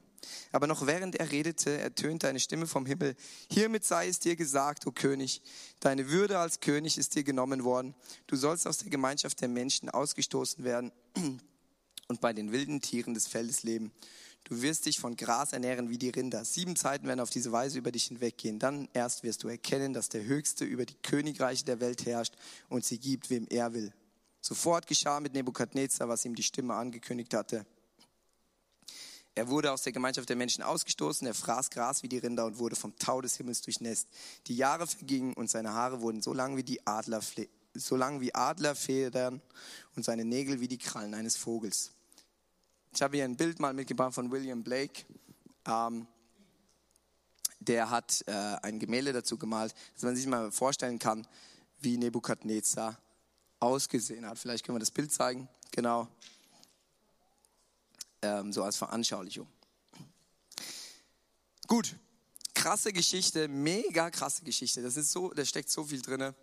Aber 0.52 0.66
noch 0.66 0.86
während 0.86 1.16
er 1.16 1.30
redete, 1.30 1.78
ertönte 1.78 2.28
eine 2.28 2.40
Stimme 2.40 2.66
vom 2.66 2.86
Himmel. 2.86 3.16
Hiermit 3.50 3.84
sei 3.84 4.08
es 4.08 4.18
dir 4.18 4.36
gesagt, 4.36 4.86
o 4.86 4.92
König, 4.92 5.42
deine 5.80 6.10
Würde 6.10 6.38
als 6.38 6.60
König 6.60 6.98
ist 6.98 7.14
dir 7.14 7.24
genommen 7.24 7.64
worden. 7.64 7.94
Du 8.26 8.36
sollst 8.36 8.66
aus 8.66 8.78
der 8.78 8.90
Gemeinschaft 8.90 9.40
der 9.40 9.48
Menschen 9.48 9.88
ausgestoßen 9.88 10.64
werden 10.64 10.92
und 12.08 12.20
bei 12.20 12.32
den 12.32 12.52
wilden 12.52 12.80
Tieren 12.80 13.14
des 13.14 13.26
Feldes 13.28 13.62
leben. 13.62 13.92
Du 14.50 14.62
wirst 14.62 14.86
dich 14.86 14.98
von 14.98 15.14
Gras 15.14 15.52
ernähren 15.52 15.90
wie 15.90 15.98
die 15.98 16.08
Rinder. 16.08 16.44
Sieben 16.44 16.74
Zeiten 16.74 17.06
werden 17.06 17.20
auf 17.20 17.30
diese 17.30 17.52
Weise 17.52 17.78
über 17.78 17.92
dich 17.92 18.06
hinweggehen. 18.06 18.58
Dann 18.58 18.88
erst 18.92 19.22
wirst 19.22 19.44
du 19.44 19.48
erkennen, 19.48 19.92
dass 19.92 20.08
der 20.08 20.24
Höchste 20.24 20.64
über 20.64 20.84
die 20.84 20.96
Königreiche 20.96 21.64
der 21.64 21.78
Welt 21.78 22.04
herrscht 22.04 22.34
und 22.68 22.84
sie 22.84 22.98
gibt, 22.98 23.30
wem 23.30 23.46
er 23.48 23.74
will. 23.74 23.92
Sofort 24.40 24.88
geschah 24.88 25.20
mit 25.20 25.34
Nebukadnezar, 25.34 26.08
was 26.08 26.24
ihm 26.24 26.34
die 26.34 26.42
Stimme 26.42 26.74
angekündigt 26.74 27.32
hatte. 27.32 27.64
Er 29.36 29.46
wurde 29.46 29.70
aus 29.70 29.82
der 29.82 29.92
Gemeinschaft 29.92 30.28
der 30.28 30.34
Menschen 30.34 30.64
ausgestoßen, 30.64 31.28
er 31.28 31.34
fraß 31.34 31.70
Gras 31.70 32.02
wie 32.02 32.08
die 32.08 32.18
Rinder 32.18 32.44
und 32.44 32.58
wurde 32.58 32.74
vom 32.74 32.96
Tau 32.98 33.20
des 33.20 33.36
Himmels 33.36 33.60
durchnässt. 33.60 34.08
Die 34.48 34.56
Jahre 34.56 34.88
vergingen 34.88 35.32
und 35.34 35.48
seine 35.48 35.74
Haare 35.74 36.00
wurden 36.00 36.22
so 36.22 36.34
lang 36.34 36.56
wie 36.56 36.64
die 36.64 36.84
Adler, 36.88 37.20
so 37.74 37.94
lang 37.94 38.20
wie 38.20 38.34
Adlerfedern 38.34 39.40
und 39.94 40.04
seine 40.04 40.24
Nägel 40.24 40.60
wie 40.60 40.66
die 40.66 40.78
Krallen 40.78 41.14
eines 41.14 41.36
Vogels. 41.36 41.92
Ich 42.92 43.02
habe 43.02 43.16
hier 43.16 43.24
ein 43.24 43.36
Bild 43.36 43.60
mal 43.60 43.72
mitgebracht 43.72 44.14
von 44.14 44.30
William 44.30 44.62
Blake. 44.62 45.04
Ähm, 45.66 46.06
der 47.60 47.90
hat 47.90 48.24
äh, 48.26 48.32
ein 48.32 48.78
Gemälde 48.78 49.12
dazu 49.12 49.38
gemalt, 49.38 49.74
dass 49.94 50.02
man 50.02 50.16
sich 50.16 50.26
mal 50.26 50.50
vorstellen 50.50 50.98
kann, 50.98 51.26
wie 51.80 51.96
Nebukadnezar 51.96 52.98
ausgesehen 53.58 54.26
hat. 54.26 54.38
Vielleicht 54.38 54.64
können 54.64 54.76
wir 54.76 54.80
das 54.80 54.90
Bild 54.90 55.12
zeigen. 55.12 55.48
Genau 55.70 56.08
ähm, 58.22 58.52
so 58.52 58.62
als 58.62 58.76
Veranschaulichung. 58.76 59.46
Gut, 61.66 61.96
krasse 62.54 62.92
Geschichte, 62.92 63.48
mega 63.48 64.10
krasse 64.10 64.42
Geschichte. 64.42 64.82
Das 64.82 64.96
ist 64.96 65.12
so, 65.12 65.30
da 65.30 65.44
steckt 65.44 65.70
so 65.70 65.84
viel 65.84 66.02
drin. 66.02 66.34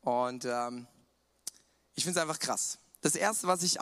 Und 0.00 0.44
ähm, 0.44 0.86
ich 1.94 2.04
finde 2.04 2.18
es 2.18 2.22
einfach 2.22 2.38
krass. 2.38 2.78
Das 3.00 3.14
erste, 3.14 3.46
was 3.46 3.62
ich 3.62 3.80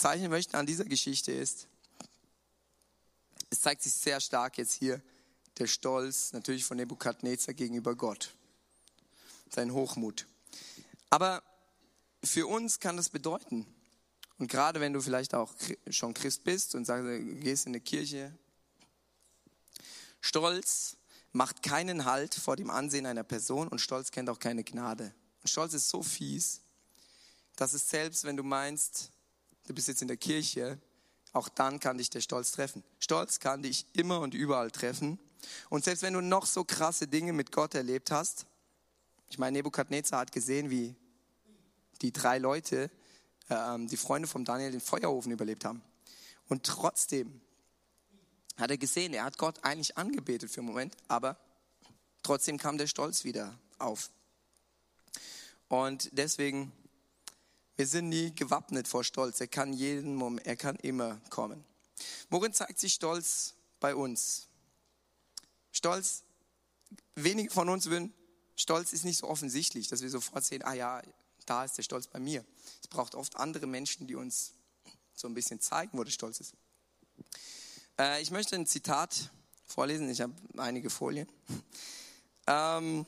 aufzeichnen 0.00 0.30
möchte 0.30 0.56
an 0.56 0.64
dieser 0.64 0.86
Geschichte 0.86 1.30
ist, 1.30 1.66
es 3.50 3.60
zeigt 3.60 3.82
sich 3.82 3.92
sehr 3.92 4.18
stark 4.18 4.56
jetzt 4.56 4.72
hier 4.72 5.02
der 5.58 5.66
Stolz 5.66 6.32
natürlich 6.32 6.64
von 6.64 6.78
Nebukadnezar 6.78 7.52
gegenüber 7.52 7.94
Gott. 7.94 8.34
Sein 9.50 9.74
Hochmut. 9.74 10.26
Aber 11.10 11.42
für 12.24 12.46
uns 12.46 12.80
kann 12.80 12.96
das 12.96 13.10
bedeuten, 13.10 13.66
und 14.38 14.50
gerade 14.50 14.80
wenn 14.80 14.94
du 14.94 15.02
vielleicht 15.02 15.34
auch 15.34 15.52
schon 15.90 16.14
Christ 16.14 16.44
bist 16.44 16.74
und 16.74 16.86
sagst, 16.86 17.04
gehst 17.42 17.66
in 17.66 17.72
eine 17.72 17.82
Kirche, 17.82 18.32
Stolz 20.22 20.96
macht 21.32 21.62
keinen 21.62 22.06
Halt 22.06 22.34
vor 22.34 22.56
dem 22.56 22.70
Ansehen 22.70 23.04
einer 23.04 23.24
Person 23.24 23.68
und 23.68 23.82
Stolz 23.82 24.10
kennt 24.10 24.30
auch 24.30 24.38
keine 24.38 24.64
Gnade. 24.64 25.12
Und 25.42 25.48
Stolz 25.50 25.74
ist 25.74 25.90
so 25.90 26.02
fies, 26.02 26.62
dass 27.56 27.74
es 27.74 27.90
selbst, 27.90 28.24
wenn 28.24 28.38
du 28.38 28.42
meinst, 28.42 29.10
du 29.66 29.74
bist 29.74 29.88
jetzt 29.88 30.02
in 30.02 30.08
der 30.08 30.16
Kirche, 30.16 30.78
auch 31.32 31.48
dann 31.48 31.78
kann 31.80 31.98
dich 31.98 32.10
der 32.10 32.20
Stolz 32.20 32.52
treffen. 32.52 32.82
Stolz 32.98 33.38
kann 33.38 33.62
dich 33.62 33.86
immer 33.92 34.20
und 34.20 34.34
überall 34.34 34.70
treffen. 34.70 35.18
Und 35.68 35.84
selbst 35.84 36.02
wenn 36.02 36.14
du 36.14 36.20
noch 36.20 36.46
so 36.46 36.64
krasse 36.64 37.06
Dinge 37.06 37.32
mit 37.32 37.52
Gott 37.52 37.74
erlebt 37.74 38.10
hast, 38.10 38.46
ich 39.28 39.38
meine, 39.38 39.58
Nebukadnezar 39.58 40.20
hat 40.20 40.32
gesehen, 40.32 40.70
wie 40.70 40.96
die 42.02 42.12
drei 42.12 42.38
Leute 42.38 42.90
ähm, 43.48 43.86
die 43.86 43.96
Freunde 43.96 44.26
von 44.26 44.44
Daniel 44.44 44.72
den 44.72 44.80
Feuerofen 44.80 45.30
überlebt 45.30 45.64
haben. 45.64 45.82
Und 46.48 46.64
trotzdem 46.64 47.40
hat 48.56 48.70
er 48.70 48.78
gesehen, 48.78 49.14
er 49.14 49.24
hat 49.24 49.38
Gott 49.38 49.62
eigentlich 49.62 49.96
angebetet 49.96 50.50
für 50.50 50.60
einen 50.60 50.68
Moment, 50.68 50.96
aber 51.08 51.36
trotzdem 52.22 52.58
kam 52.58 52.76
der 52.76 52.88
Stolz 52.88 53.24
wieder 53.24 53.56
auf. 53.78 54.10
Und 55.68 56.10
deswegen, 56.12 56.72
wir 57.80 57.86
sind 57.86 58.10
nie 58.10 58.34
gewappnet 58.34 58.86
vor 58.86 59.04
Stolz. 59.04 59.40
Er 59.40 59.46
kann 59.46 59.72
jeden 59.72 60.14
Moment, 60.14 60.46
er 60.46 60.54
kann 60.54 60.76
immer 60.76 61.18
kommen. 61.30 61.64
Worin 62.28 62.52
zeigt 62.52 62.78
sich 62.78 62.92
Stolz 62.92 63.54
bei 63.80 63.94
uns? 63.94 64.48
Stolz, 65.72 66.24
wenige 67.14 67.50
von 67.50 67.70
uns 67.70 67.86
würden 67.86 68.12
Stolz 68.54 68.92
ist 68.92 69.06
nicht 69.06 69.16
so 69.16 69.28
offensichtlich, 69.28 69.88
dass 69.88 70.02
wir 70.02 70.10
sofort 70.10 70.44
sehen, 70.44 70.62
ah 70.62 70.74
ja, 70.74 71.00
da 71.46 71.64
ist 71.64 71.78
der 71.78 71.82
Stolz 71.82 72.06
bei 72.06 72.20
mir. 72.20 72.44
Es 72.82 72.88
braucht 72.88 73.14
oft 73.14 73.36
andere 73.36 73.66
Menschen, 73.66 74.06
die 74.06 74.14
uns 74.14 74.52
so 75.14 75.26
ein 75.26 75.32
bisschen 75.32 75.58
zeigen, 75.62 75.96
wo 75.96 76.04
der 76.04 76.12
Stolz 76.12 76.38
ist. 76.38 76.52
Äh, 77.98 78.20
ich 78.20 78.30
möchte 78.30 78.56
ein 78.56 78.66
Zitat 78.66 79.30
vorlesen, 79.64 80.10
ich 80.10 80.20
habe 80.20 80.34
einige 80.58 80.90
Folien, 80.90 81.26
ähm, 82.46 83.06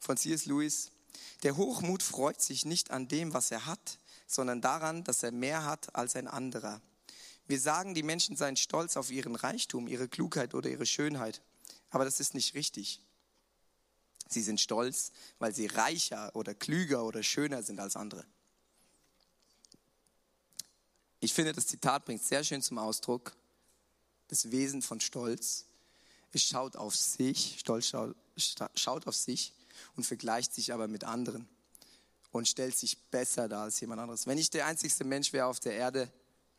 von 0.00 0.16
C.S. 0.16 0.46
Lewis. 0.46 0.90
Der 1.42 1.56
Hochmut 1.56 2.02
freut 2.02 2.40
sich 2.40 2.64
nicht 2.64 2.90
an 2.90 3.08
dem, 3.08 3.32
was 3.32 3.50
er 3.50 3.66
hat, 3.66 3.98
sondern 4.26 4.60
daran, 4.60 5.04
dass 5.04 5.22
er 5.22 5.32
mehr 5.32 5.64
hat 5.64 5.94
als 5.94 6.16
ein 6.16 6.28
anderer. 6.28 6.80
Wir 7.46 7.60
sagen, 7.60 7.94
die 7.94 8.02
Menschen 8.02 8.36
seien 8.36 8.56
stolz 8.56 8.96
auf 8.96 9.10
ihren 9.10 9.34
Reichtum, 9.34 9.88
ihre 9.88 10.08
Klugheit 10.08 10.54
oder 10.54 10.70
ihre 10.70 10.86
Schönheit. 10.86 11.42
Aber 11.90 12.04
das 12.04 12.20
ist 12.20 12.34
nicht 12.34 12.54
richtig. 12.54 13.00
Sie 14.28 14.42
sind 14.42 14.60
stolz, 14.60 15.10
weil 15.40 15.52
sie 15.52 15.66
reicher 15.66 16.34
oder 16.36 16.54
klüger 16.54 17.04
oder 17.04 17.22
schöner 17.22 17.64
sind 17.64 17.80
als 17.80 17.96
andere. 17.96 18.24
Ich 21.18 21.34
finde, 21.34 21.52
das 21.52 21.66
Zitat 21.66 22.04
bringt 22.04 22.22
sehr 22.22 22.44
schön 22.44 22.62
zum 22.62 22.78
Ausdruck 22.78 23.36
das 24.28 24.52
Wesen 24.52 24.80
von 24.80 25.00
Stolz. 25.00 25.66
Es 26.32 26.44
schaut 26.44 26.76
auf 26.76 26.94
sich, 26.94 27.56
Stolz 27.58 27.88
schaut, 27.88 28.14
schaut 28.76 29.08
auf 29.08 29.16
sich 29.16 29.52
und 29.96 30.04
vergleicht 30.04 30.54
sich 30.54 30.72
aber 30.72 30.88
mit 30.88 31.04
anderen 31.04 31.48
und 32.32 32.48
stellt 32.48 32.76
sich 32.76 32.98
besser 33.10 33.48
dar 33.48 33.64
als 33.64 33.80
jemand 33.80 34.00
anderes. 34.00 34.26
Wenn 34.26 34.38
ich 34.38 34.50
der 34.50 34.66
einzigste 34.66 35.04
Mensch 35.04 35.32
wäre 35.32 35.46
auf 35.46 35.60
der 35.60 35.74
Erde, 35.74 36.10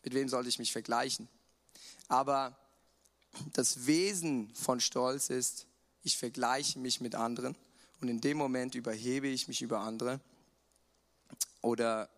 mit 0.03 0.13
wem 0.13 0.29
sollte 0.29 0.49
ich 0.49 0.60
mich 0.60 0.71
vergleichen? 0.71 1.29
Aber 2.07 2.57
das 3.53 3.86
Wesen 3.86 4.53
von 4.53 4.79
Stolz 4.79 5.29
ist, 5.29 5.65
ich 6.03 6.17
vergleiche 6.17 6.79
mich 6.79 6.99
mit 6.99 7.15
anderen 7.15 7.55
und 8.01 8.07
in 8.07 8.19
dem 8.19 8.38
Moment 8.38 8.75
überhebe 8.75 9.27
ich 9.27 9.47
mich 9.47 9.62
über 9.62 9.79
andere. 9.79 10.19
Oder 11.62 12.10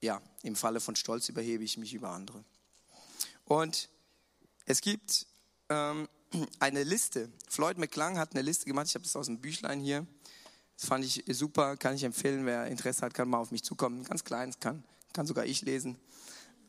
ja, 0.00 0.20
im 0.42 0.54
Falle 0.54 0.80
von 0.80 0.96
Stolz 0.96 1.28
überhebe 1.28 1.64
ich 1.64 1.78
mich 1.78 1.94
über 1.94 2.10
andere. 2.10 2.44
Und 3.46 3.88
es 4.66 4.80
gibt 4.80 5.26
ähm, 5.70 6.08
eine 6.58 6.84
Liste. 6.84 7.30
Floyd 7.48 7.78
McClung 7.78 8.18
hat 8.18 8.32
eine 8.32 8.42
Liste 8.42 8.66
gemacht. 8.66 8.86
Ich 8.88 8.94
habe 8.94 9.04
das 9.04 9.16
aus 9.16 9.26
dem 9.26 9.40
Büchlein 9.40 9.80
hier. 9.80 10.06
Das 10.76 10.88
fand 10.88 11.04
ich 11.04 11.24
super, 11.28 11.76
kann 11.76 11.94
ich 11.94 12.04
empfehlen. 12.04 12.46
Wer 12.46 12.66
Interesse 12.66 13.02
hat, 13.02 13.14
kann 13.14 13.28
mal 13.28 13.38
auf 13.38 13.50
mich 13.50 13.62
zukommen. 13.62 14.04
Ganz 14.04 14.24
kleines 14.24 14.58
kann, 14.58 14.82
kann 15.12 15.26
sogar 15.26 15.46
ich 15.46 15.62
lesen. 15.62 15.98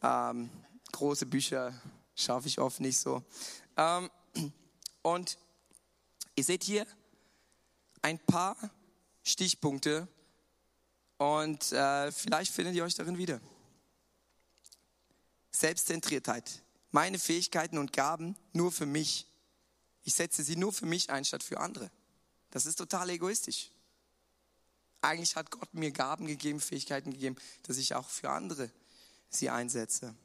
Ähm, 0.04 0.50
große 0.92 1.26
Bücher 1.26 1.74
schaffe 2.16 2.48
ich 2.48 2.60
oft 2.60 2.80
nicht 2.80 3.00
so. 3.00 3.24
Ähm, 3.78 4.10
und 5.02 5.38
ihr 6.36 6.44
seht 6.44 6.64
hier 6.64 6.86
ein 8.02 8.20
paar 8.20 8.56
Stichpunkte 9.24 10.08
und 11.18 11.72
äh, 11.72 12.12
vielleicht 12.12 12.54
findet 12.54 12.76
ihr 12.76 12.84
euch 12.84 12.96
darin 12.96 13.18
wieder. 13.18 13.42
Selbstzentriertheit. 15.52 16.62
Meine 16.92 17.18
Fähigkeiten 17.18 17.78
und 17.78 17.94
Gaben 17.94 18.36
nur 18.54 18.72
für 18.72 18.86
mich. 18.86 19.28
Ich 20.06 20.14
setze 20.14 20.44
sie 20.44 20.56
nur 20.56 20.72
für 20.72 20.86
mich 20.86 21.10
ein, 21.10 21.26
statt 21.26 21.44
für 21.44 21.60
andere. 21.60 21.92
Das 22.52 22.66
ist 22.66 22.76
total 22.76 23.10
egoistisch. 23.10 23.72
Eigentlich 25.02 25.36
hat 25.36 25.52
Gott 25.52 25.74
mir 25.74 25.92
Gaben 25.92 26.28
gegeben, 26.28 26.62
Fähigkeiten 26.62 27.12
gegeben, 27.12 27.36
dass 27.64 27.78
ich 27.78 27.96
auch 27.96 28.08
für 28.08 28.30
andere 28.30 28.72
sie 29.30 29.50
einsetze. 29.50 30.16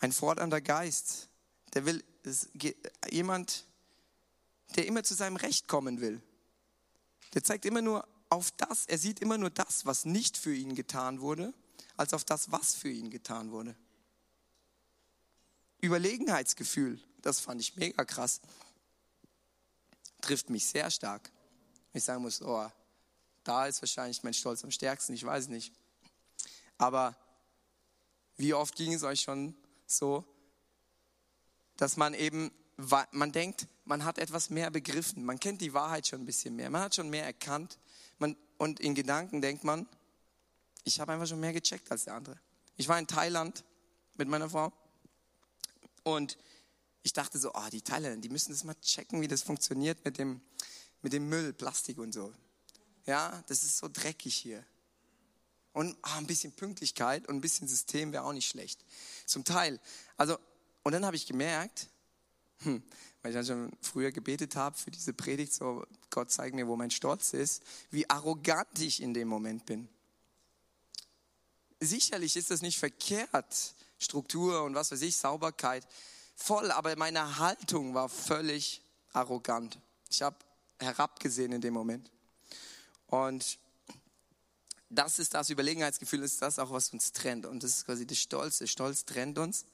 Ein 0.00 0.12
fordernder 0.12 0.60
Geist, 0.60 1.28
der 1.74 1.86
will, 1.86 2.04
jemand, 3.10 3.64
der 4.76 4.86
immer 4.86 5.02
zu 5.02 5.14
seinem 5.14 5.36
Recht 5.36 5.66
kommen 5.66 6.00
will. 6.00 6.22
Der 7.34 7.42
zeigt 7.42 7.64
immer 7.64 7.82
nur 7.82 8.06
auf 8.28 8.50
das, 8.52 8.86
er 8.86 8.98
sieht 8.98 9.20
immer 9.20 9.38
nur 9.38 9.50
das, 9.50 9.86
was 9.86 10.04
nicht 10.04 10.36
für 10.36 10.54
ihn 10.54 10.74
getan 10.74 11.20
wurde, 11.20 11.54
als 11.96 12.12
auf 12.12 12.24
das, 12.24 12.52
was 12.52 12.74
für 12.74 12.90
ihn 12.90 13.10
getan 13.10 13.50
wurde. 13.50 13.74
Überlegenheitsgefühl, 15.80 17.00
das 17.26 17.40
fand 17.40 17.60
ich 17.60 17.74
mega 17.76 18.04
krass, 18.04 18.40
trifft 20.20 20.48
mich 20.48 20.66
sehr 20.66 20.90
stark. 20.90 21.30
Ich 21.92 22.04
sagen 22.04 22.22
muss, 22.22 22.40
oh, 22.40 22.70
da 23.42 23.66
ist 23.66 23.82
wahrscheinlich 23.82 24.22
mein 24.22 24.34
Stolz 24.34 24.62
am 24.62 24.70
stärksten, 24.70 25.12
ich 25.14 25.24
weiß 25.24 25.48
nicht. 25.48 25.72
Aber 26.78 27.16
wie 28.36 28.54
oft 28.54 28.76
ging 28.76 28.92
es 28.92 29.02
euch 29.02 29.22
schon 29.22 29.56
so, 29.86 30.24
dass 31.76 31.96
man 31.96 32.14
eben, 32.14 32.52
man 33.10 33.32
denkt, 33.32 33.66
man 33.84 34.04
hat 34.04 34.18
etwas 34.18 34.50
mehr 34.50 34.70
begriffen, 34.70 35.24
man 35.24 35.40
kennt 35.40 35.60
die 35.60 35.74
Wahrheit 35.74 36.06
schon 36.06 36.20
ein 36.20 36.26
bisschen 36.26 36.54
mehr, 36.54 36.70
man 36.70 36.82
hat 36.82 36.94
schon 36.94 37.10
mehr 37.10 37.24
erkannt 37.24 37.78
man, 38.18 38.36
und 38.58 38.78
in 38.78 38.94
Gedanken 38.94 39.40
denkt 39.40 39.64
man, 39.64 39.88
ich 40.84 41.00
habe 41.00 41.12
einfach 41.12 41.26
schon 41.26 41.40
mehr 41.40 41.52
gecheckt 41.52 41.90
als 41.90 42.04
der 42.04 42.14
andere. 42.14 42.38
Ich 42.76 42.88
war 42.88 42.98
in 42.98 43.06
Thailand 43.06 43.64
mit 44.14 44.28
meiner 44.28 44.48
Frau 44.48 44.72
und 46.04 46.38
ich 47.06 47.12
dachte 47.12 47.38
so, 47.38 47.52
oh, 47.54 47.68
die 47.70 47.82
Thailänder, 47.82 48.20
die 48.20 48.28
müssen 48.28 48.50
das 48.50 48.64
mal 48.64 48.74
checken, 48.82 49.20
wie 49.20 49.28
das 49.28 49.40
funktioniert 49.40 50.04
mit 50.04 50.18
dem, 50.18 50.40
mit 51.02 51.12
dem 51.12 51.28
Müll, 51.28 51.52
Plastik 51.52 51.98
und 51.98 52.12
so. 52.12 52.34
Ja, 53.06 53.44
das 53.46 53.62
ist 53.62 53.78
so 53.78 53.88
dreckig 53.88 54.34
hier. 54.34 54.66
Und 55.72 55.96
ah, 56.02 56.18
ein 56.18 56.26
bisschen 56.26 56.50
Pünktlichkeit 56.50 57.28
und 57.28 57.36
ein 57.36 57.40
bisschen 57.40 57.68
System 57.68 58.12
wäre 58.12 58.24
auch 58.24 58.32
nicht 58.32 58.48
schlecht. 58.48 58.84
Zum 59.24 59.44
Teil. 59.44 59.78
Also, 60.16 60.36
und 60.82 60.92
dann 60.94 61.06
habe 61.06 61.14
ich 61.14 61.28
gemerkt, 61.28 61.86
hm, 62.62 62.82
weil 63.22 63.30
ich 63.30 63.36
dann 63.36 63.46
schon 63.46 63.72
früher 63.80 64.10
gebetet 64.10 64.56
habe 64.56 64.76
für 64.76 64.90
diese 64.90 65.12
Predigt, 65.12 65.52
so 65.52 65.86
Gott 66.10 66.32
zeig 66.32 66.54
mir, 66.54 66.66
wo 66.66 66.74
mein 66.74 66.90
Stolz 66.90 67.34
ist, 67.34 67.62
wie 67.90 68.10
arrogant 68.10 68.80
ich 68.80 69.00
in 69.00 69.14
dem 69.14 69.28
Moment 69.28 69.64
bin. 69.64 69.88
Sicherlich 71.78 72.34
ist 72.34 72.50
das 72.50 72.62
nicht 72.62 72.80
verkehrt, 72.80 73.76
Struktur 73.96 74.64
und 74.64 74.74
was 74.74 74.90
weiß 74.90 75.02
ich, 75.02 75.16
Sauberkeit, 75.16 75.86
voll, 76.36 76.70
aber 76.70 76.94
meine 76.96 77.38
Haltung 77.38 77.94
war 77.94 78.08
völlig 78.08 78.82
arrogant. 79.12 79.80
Ich 80.08 80.22
habe 80.22 80.36
herabgesehen 80.78 81.52
in 81.52 81.60
dem 81.60 81.74
Moment. 81.74 82.10
Und 83.08 83.58
das 84.88 85.18
ist 85.18 85.34
das 85.34 85.50
Überlegenheitsgefühl, 85.50 86.22
ist 86.22 86.40
das 86.42 86.58
auch, 86.58 86.70
was 86.70 86.92
uns 86.92 87.12
trennt. 87.12 87.46
Und 87.46 87.62
das 87.62 87.78
ist 87.78 87.86
quasi 87.86 88.06
der 88.06 88.14
Stolz. 88.14 88.58
Der 88.58 88.66
Stolz 88.66 89.04
trennt 89.04 89.38
uns. 89.38 89.64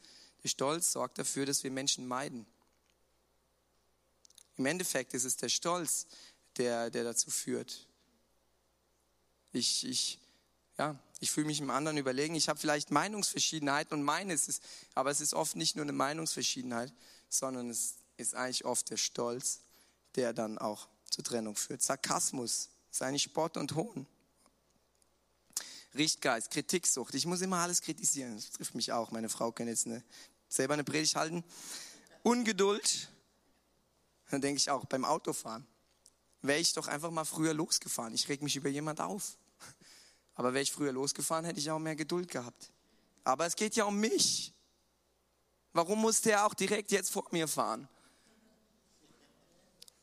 Der 0.42 0.48
Stolz 0.48 0.92
sorgt 0.92 1.18
dafür, 1.18 1.44
dass 1.44 1.62
wir 1.62 1.70
Menschen 1.70 2.06
meiden. 2.06 2.46
Im 4.56 4.66
Endeffekt 4.66 5.14
ist 5.14 5.24
es 5.24 5.36
der 5.36 5.48
Stolz, 5.48 6.06
der, 6.56 6.90
der 6.90 7.04
dazu 7.04 7.30
führt. 7.30 7.86
Ich, 9.52 9.86
ich, 9.86 10.18
ja, 10.78 10.98
ich 11.22 11.30
fühle 11.30 11.46
mich 11.46 11.60
im 11.60 11.70
anderen 11.70 11.98
überlegen. 11.98 12.34
Ich 12.34 12.48
habe 12.48 12.58
vielleicht 12.58 12.90
Meinungsverschiedenheiten 12.90 13.96
und 13.96 14.02
meines 14.02 14.48
ist, 14.48 14.60
aber 14.96 15.12
es 15.12 15.20
ist 15.20 15.34
oft 15.34 15.54
nicht 15.54 15.76
nur 15.76 15.84
eine 15.84 15.92
Meinungsverschiedenheit, 15.92 16.92
sondern 17.28 17.70
es 17.70 17.94
ist 18.16 18.34
eigentlich 18.34 18.64
oft 18.64 18.90
der 18.90 18.96
Stolz, 18.96 19.60
der 20.16 20.32
dann 20.32 20.58
auch 20.58 20.88
zur 21.08 21.22
Trennung 21.22 21.54
führt. 21.54 21.80
Sarkasmus 21.80 22.70
ist 22.90 23.02
eigentlich 23.02 23.22
Spott 23.22 23.56
und 23.56 23.76
Hohn. 23.76 24.04
Richtgeist, 25.94 26.50
Kritiksucht. 26.50 27.14
Ich 27.14 27.24
muss 27.24 27.40
immer 27.40 27.58
alles 27.58 27.82
kritisieren. 27.82 28.34
Das 28.34 28.50
trifft 28.50 28.74
mich 28.74 28.90
auch. 28.90 29.12
Meine 29.12 29.28
Frau 29.28 29.52
kann 29.52 29.68
jetzt 29.68 29.86
eine, 29.86 30.02
selber 30.48 30.74
eine 30.74 30.82
Predigt 30.82 31.14
halten. 31.14 31.44
Ungeduld. 32.24 33.08
Dann 34.28 34.40
denke 34.40 34.56
ich 34.56 34.70
auch 34.70 34.86
beim 34.86 35.04
Autofahren. 35.04 35.64
Wäre 36.40 36.58
ich 36.58 36.72
doch 36.72 36.88
einfach 36.88 37.12
mal 37.12 37.24
früher 37.24 37.54
losgefahren. 37.54 38.12
Ich 38.12 38.28
reg 38.28 38.42
mich 38.42 38.56
über 38.56 38.68
jemand 38.68 39.00
auf. 39.00 39.36
Aber 40.34 40.54
wäre 40.54 40.62
ich 40.62 40.72
früher 40.72 40.92
losgefahren, 40.92 41.44
hätte 41.44 41.60
ich 41.60 41.70
auch 41.70 41.78
mehr 41.78 41.96
Geduld 41.96 42.30
gehabt. 42.30 42.72
Aber 43.24 43.46
es 43.46 43.56
geht 43.56 43.76
ja 43.76 43.84
um 43.84 43.98
mich. 43.98 44.52
Warum 45.72 46.00
musste 46.00 46.32
er 46.32 46.46
auch 46.46 46.54
direkt 46.54 46.90
jetzt 46.90 47.10
vor 47.10 47.26
mir 47.30 47.48
fahren? 47.48 47.88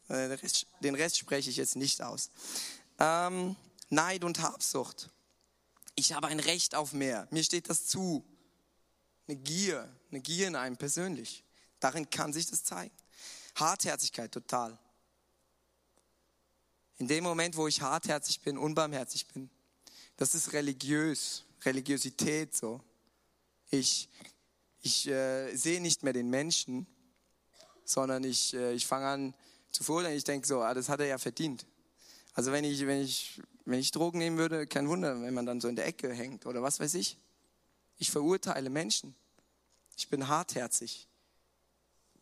Äh, 0.07 0.37
den 0.81 0.95
Rest, 0.95 1.17
spreche 1.17 1.49
ich 1.49 1.57
jetzt 1.57 1.75
nicht 1.75 2.01
aus. 2.01 2.31
Ähm, 2.99 3.55
Neid 3.89 4.23
und 4.23 4.41
Habsucht 4.41 5.11
ich 5.99 6.13
habe 6.13 6.27
ein 6.27 6.39
Recht 6.39 6.75
auf 6.75 6.93
mehr. 6.93 7.27
Mir 7.29 7.43
steht 7.43 7.69
das 7.69 7.85
zu. 7.85 8.25
Eine 9.27 9.37
Gier, 9.37 9.93
eine 10.09 10.21
Gier 10.21 10.47
in 10.47 10.55
einem 10.55 10.77
persönlich. 10.77 11.43
Darin 11.79 12.09
kann 12.09 12.33
sich 12.33 12.47
das 12.47 12.63
zeigen. 12.63 12.95
Hartherzigkeit 13.55 14.31
total. 14.31 14.79
In 16.97 17.07
dem 17.07 17.23
Moment, 17.23 17.55
wo 17.55 17.67
ich 17.67 17.81
hartherzig 17.81 18.41
bin, 18.41 18.57
unbarmherzig 18.57 19.27
bin, 19.27 19.49
das 20.19 20.35
ist 20.35 20.51
religiös, 20.51 21.45
Religiosität 21.63 22.53
so. 22.53 22.81
Ich, 23.69 24.09
ich 24.81 25.07
äh, 25.07 25.55
sehe 25.55 25.79
nicht 25.79 26.03
mehr 26.03 26.11
den 26.11 26.29
Menschen, 26.29 26.85
sondern 27.85 28.25
ich, 28.25 28.53
äh, 28.53 28.73
ich 28.73 28.85
fange 28.85 29.07
an 29.07 29.33
zu 29.71 29.85
fordern. 29.85 30.11
Ich 30.11 30.25
denke 30.25 30.45
so, 30.45 30.59
ah, 30.59 30.73
das 30.73 30.89
hat 30.89 30.99
er 30.99 31.05
ja 31.05 31.17
verdient. 31.17 31.65
Also 32.33 32.51
wenn 32.51 32.65
ich, 32.65 32.85
wenn 32.85 33.01
ich 33.01 33.41
wenn 33.63 33.79
ich 33.79 33.91
Drogen 33.91 34.17
nehmen 34.17 34.37
würde, 34.37 34.67
kein 34.67 34.89
Wunder, 34.89 35.21
wenn 35.21 35.33
man 35.33 35.45
dann 35.45 35.61
so 35.61 35.69
in 35.69 35.77
der 35.77 35.85
Ecke 35.85 36.11
hängt 36.11 36.45
oder 36.45 36.61
was 36.61 36.81
weiß 36.81 36.95
ich. 36.95 37.17
Ich 37.97 38.11
verurteile 38.11 38.69
Menschen. 38.69 39.15
Ich 39.95 40.09
bin 40.09 40.27
hartherzig. 40.27 41.07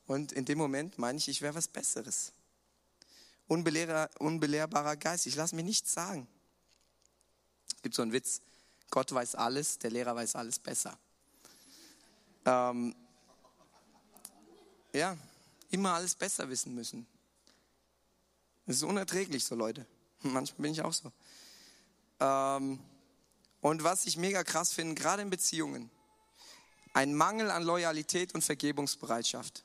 Und 0.06 0.34
in 0.34 0.46
dem 0.46 0.60
Moment 0.60 1.00
meine 1.00 1.18
ich, 1.18 1.30
ich 1.30 1.42
wäre 1.42 1.56
was 1.56 1.68
Besseres. 1.68 2.32
unbelehrbarer, 3.48 4.10
unbelehrbarer 4.20 4.98
Geist. 4.98 5.26
Ich 5.26 5.36
lasse 5.36 5.56
mir 5.56 5.64
nichts 5.64 5.94
sagen. 5.94 6.28
Es 7.78 7.84
gibt 7.84 7.96
so 7.96 8.02
einen 8.02 8.12
Witz, 8.12 8.42
Gott 8.90 9.14
weiß 9.14 9.36
alles, 9.36 9.78
der 9.78 9.92
Lehrer 9.92 10.16
weiß 10.16 10.36
alles 10.36 10.60
besser. 10.60 10.98
Ähm, 12.46 12.96
ja, 14.94 15.16
immer 15.70 15.94
alles 15.94 16.16
besser 16.16 16.50
wissen 16.50 16.74
müssen. 16.74 17.06
Das 18.66 18.78
ist 18.78 18.84
unerträglich 18.84 19.46
so, 19.46 19.56
Leute. 19.56 19.86
Manchmal 20.22 20.64
bin 20.64 20.72
ich 20.72 20.82
auch 20.82 20.94
so. 20.94 21.12
Ähm, 22.20 22.80
und 23.62 23.84
was 23.84 24.06
ich 24.08 24.18
mega 24.18 24.44
krass 24.44 24.74
finde, 24.74 24.96
gerade 24.96 25.22
in 25.22 25.30
Beziehungen, 25.30 25.92
ein 26.94 27.14
Mangel 27.14 27.52
an 27.52 27.62
Loyalität 27.62 28.34
und 28.34 28.44
Vergebungsbereitschaft. 28.44 29.64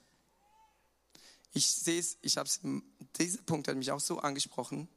Ich 1.55 1.67
sehe 1.67 1.99
es, 1.99 2.19
ich 2.21 2.37
habe 2.37 2.47
es, 2.47 2.61
dieser 3.17 3.43
Punkt 3.43 3.69
hat 3.69 3.77
mich 3.77 3.91
auch 3.91 4.01
so 4.01 4.19
angesprochen, 4.19 4.89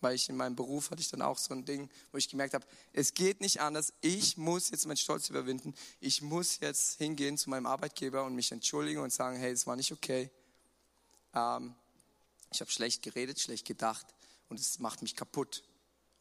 weil 0.00 0.14
ich 0.14 0.28
in 0.28 0.36
meinem 0.36 0.56
Beruf 0.56 0.90
hatte 0.90 1.00
ich 1.00 1.10
dann 1.10 1.22
auch 1.22 1.38
so 1.38 1.54
ein 1.54 1.64
Ding, 1.64 1.90
wo 2.12 2.18
ich 2.18 2.28
gemerkt 2.28 2.54
habe, 2.54 2.66
es 2.92 3.14
geht 3.14 3.40
nicht 3.40 3.60
anders. 3.60 3.92
Ich 4.00 4.36
muss 4.36 4.70
jetzt 4.70 4.86
meinen 4.86 4.96
Stolz 4.96 5.28
überwinden. 5.28 5.74
Ich 6.00 6.22
muss 6.22 6.60
jetzt 6.60 6.98
hingehen 6.98 7.36
zu 7.36 7.50
meinem 7.50 7.66
Arbeitgeber 7.66 8.24
und 8.24 8.34
mich 8.34 8.52
entschuldigen 8.52 9.00
und 9.00 9.12
sagen, 9.12 9.36
hey, 9.36 9.52
es 9.52 9.66
war 9.66 9.76
nicht 9.76 9.92
okay. 9.92 10.30
Ähm, 11.34 11.74
ich 12.52 12.60
habe 12.60 12.70
schlecht 12.70 13.02
geredet, 13.02 13.40
schlecht 13.40 13.66
gedacht 13.66 14.06
und 14.48 14.58
es 14.60 14.78
macht 14.78 15.02
mich 15.02 15.16
kaputt. 15.16 15.62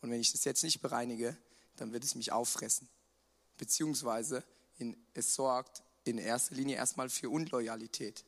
Und 0.02 0.12
wenn 0.12 0.20
ich 0.20 0.32
das 0.32 0.44
jetzt 0.44 0.64
nicht 0.64 0.82
bereinige, 0.82 1.38
dann 1.78 1.94
wird 1.94 2.04
es 2.04 2.16
mich 2.16 2.32
auffressen. 2.32 2.88
Beziehungsweise 3.58 4.44
in, 4.78 4.98
es 5.14 5.36
sorgt 5.36 5.84
in 6.04 6.18
erster 6.18 6.56
Linie 6.56 6.78
erstmal 6.78 7.10
für 7.10 7.30
Unloyalität. 7.30 8.24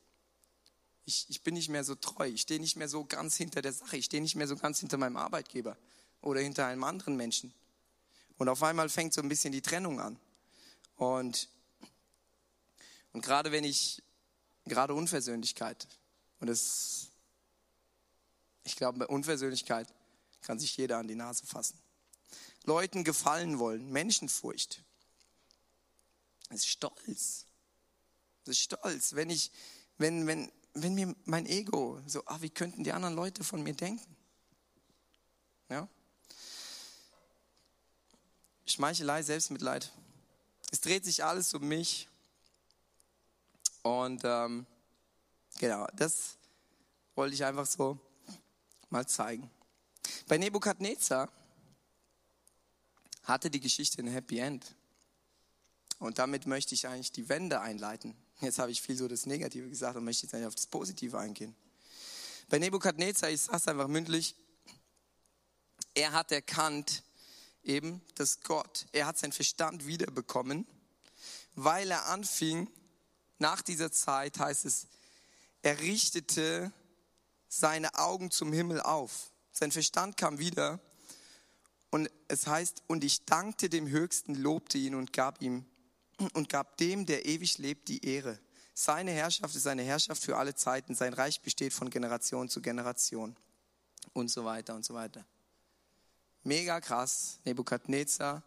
Ich, 1.10 1.26
ich 1.28 1.42
bin 1.42 1.54
nicht 1.54 1.68
mehr 1.68 1.82
so 1.82 1.96
treu, 1.96 2.28
ich 2.28 2.42
stehe 2.42 2.60
nicht 2.60 2.76
mehr 2.76 2.88
so 2.88 3.04
ganz 3.04 3.34
hinter 3.34 3.62
der 3.62 3.72
Sache, 3.72 3.96
ich 3.96 4.04
stehe 4.04 4.22
nicht 4.22 4.36
mehr 4.36 4.46
so 4.46 4.54
ganz 4.56 4.78
hinter 4.78 4.96
meinem 4.96 5.16
Arbeitgeber 5.16 5.76
oder 6.20 6.40
hinter 6.40 6.66
einem 6.66 6.84
anderen 6.84 7.16
Menschen. 7.16 7.52
Und 8.38 8.48
auf 8.48 8.62
einmal 8.62 8.88
fängt 8.88 9.12
so 9.12 9.20
ein 9.20 9.28
bisschen 9.28 9.50
die 9.50 9.60
Trennung 9.60 9.98
an. 9.98 10.20
Und, 10.94 11.48
und 13.12 13.22
gerade 13.22 13.50
wenn 13.50 13.64
ich, 13.64 14.04
gerade 14.66 14.94
Unversöhnlichkeit, 14.94 15.88
und 16.38 16.46
das, 16.46 17.08
ich 18.62 18.76
glaube, 18.76 19.00
bei 19.00 19.06
Unversöhnlichkeit 19.08 19.92
kann 20.42 20.60
sich 20.60 20.76
jeder 20.76 20.98
an 20.98 21.08
die 21.08 21.16
Nase 21.16 21.44
fassen. 21.44 21.76
Leuten 22.66 23.02
gefallen 23.02 23.58
wollen, 23.58 23.90
Menschenfurcht. 23.90 24.84
Das 26.50 26.60
ist 26.60 26.68
Stolz. 26.68 27.46
Das 28.44 28.52
ist 28.52 28.60
Stolz. 28.60 29.16
Wenn 29.16 29.28
ich, 29.28 29.50
wenn, 29.98 30.28
wenn, 30.28 30.52
wenn 30.74 30.94
mir 30.94 31.14
mein 31.24 31.46
Ego 31.46 32.00
so, 32.06 32.22
ah, 32.26 32.38
wie 32.40 32.50
könnten 32.50 32.84
die 32.84 32.92
anderen 32.92 33.14
Leute 33.14 33.44
von 33.44 33.62
mir 33.62 33.74
denken? 33.74 34.16
Ja? 35.68 35.88
Schmeichelei, 38.66 39.22
Selbstmitleid. 39.22 39.92
Es 40.70 40.80
dreht 40.80 41.04
sich 41.04 41.24
alles 41.24 41.52
um 41.54 41.66
mich. 41.66 42.08
Und 43.82 44.22
ähm, 44.24 44.66
genau, 45.58 45.86
das 45.94 46.36
wollte 47.14 47.34
ich 47.34 47.44
einfach 47.44 47.66
so 47.66 47.98
mal 48.90 49.06
zeigen. 49.06 49.50
Bei 50.28 50.38
Nebukadnezar 50.38 51.30
hatte 53.24 53.50
die 53.50 53.60
Geschichte 53.60 54.02
ein 54.02 54.08
Happy 54.08 54.38
End. 54.38 54.74
Und 55.98 56.18
damit 56.18 56.46
möchte 56.46 56.74
ich 56.74 56.86
eigentlich 56.86 57.12
die 57.12 57.28
Wende 57.28 57.60
einleiten. 57.60 58.16
Jetzt 58.40 58.58
habe 58.58 58.70
ich 58.70 58.80
viel 58.80 58.96
so 58.96 59.06
das 59.06 59.26
Negative 59.26 59.68
gesagt 59.68 59.96
und 59.96 60.04
möchte 60.04 60.24
jetzt 60.24 60.34
eigentlich 60.34 60.46
auf 60.46 60.54
das 60.54 60.66
Positive 60.66 61.18
eingehen. 61.18 61.54
Bei 62.48 62.58
Nebukadnezar, 62.58 63.30
ich 63.30 63.42
sage 63.42 63.58
es 63.58 63.68
einfach 63.68 63.86
mündlich, 63.86 64.34
er 65.94 66.12
hat 66.12 66.32
erkannt, 66.32 67.02
eben, 67.62 68.00
dass 68.14 68.40
Gott, 68.40 68.86
er 68.92 69.06
hat 69.06 69.18
seinen 69.18 69.32
Verstand 69.32 69.86
wiederbekommen, 69.86 70.66
weil 71.54 71.90
er 71.90 72.06
anfing, 72.06 72.70
nach 73.38 73.60
dieser 73.62 73.92
Zeit 73.92 74.38
heißt 74.38 74.64
es, 74.64 74.86
er 75.62 75.80
richtete 75.80 76.72
seine 77.48 77.94
Augen 77.96 78.30
zum 78.30 78.52
Himmel 78.52 78.80
auf. 78.80 79.30
Sein 79.52 79.72
Verstand 79.72 80.16
kam 80.16 80.38
wieder 80.38 80.80
und 81.90 82.10
es 82.28 82.46
heißt, 82.46 82.82
und 82.86 83.04
ich 83.04 83.24
dankte 83.26 83.68
dem 83.68 83.88
Höchsten, 83.88 84.34
lobte 84.34 84.78
ihn 84.78 84.94
und 84.94 85.12
gab 85.12 85.42
ihm 85.42 85.66
und 86.28 86.48
gab 86.48 86.76
dem, 86.76 87.06
der 87.06 87.26
ewig 87.26 87.58
lebt, 87.58 87.88
die 87.88 88.04
Ehre. 88.04 88.38
Seine 88.74 89.10
Herrschaft 89.10 89.54
ist 89.54 89.66
eine 89.66 89.82
Herrschaft 89.82 90.22
für 90.22 90.36
alle 90.36 90.54
Zeiten. 90.54 90.94
Sein 90.94 91.14
Reich 91.14 91.40
besteht 91.40 91.72
von 91.72 91.90
Generation 91.90 92.48
zu 92.48 92.62
Generation. 92.62 93.36
Und 94.12 94.30
so 94.30 94.44
weiter 94.44 94.74
und 94.74 94.84
so 94.84 94.94
weiter. 94.94 95.24
Mega 96.42 96.80
krass. 96.80 97.38
Nebukadnezar 97.44 98.42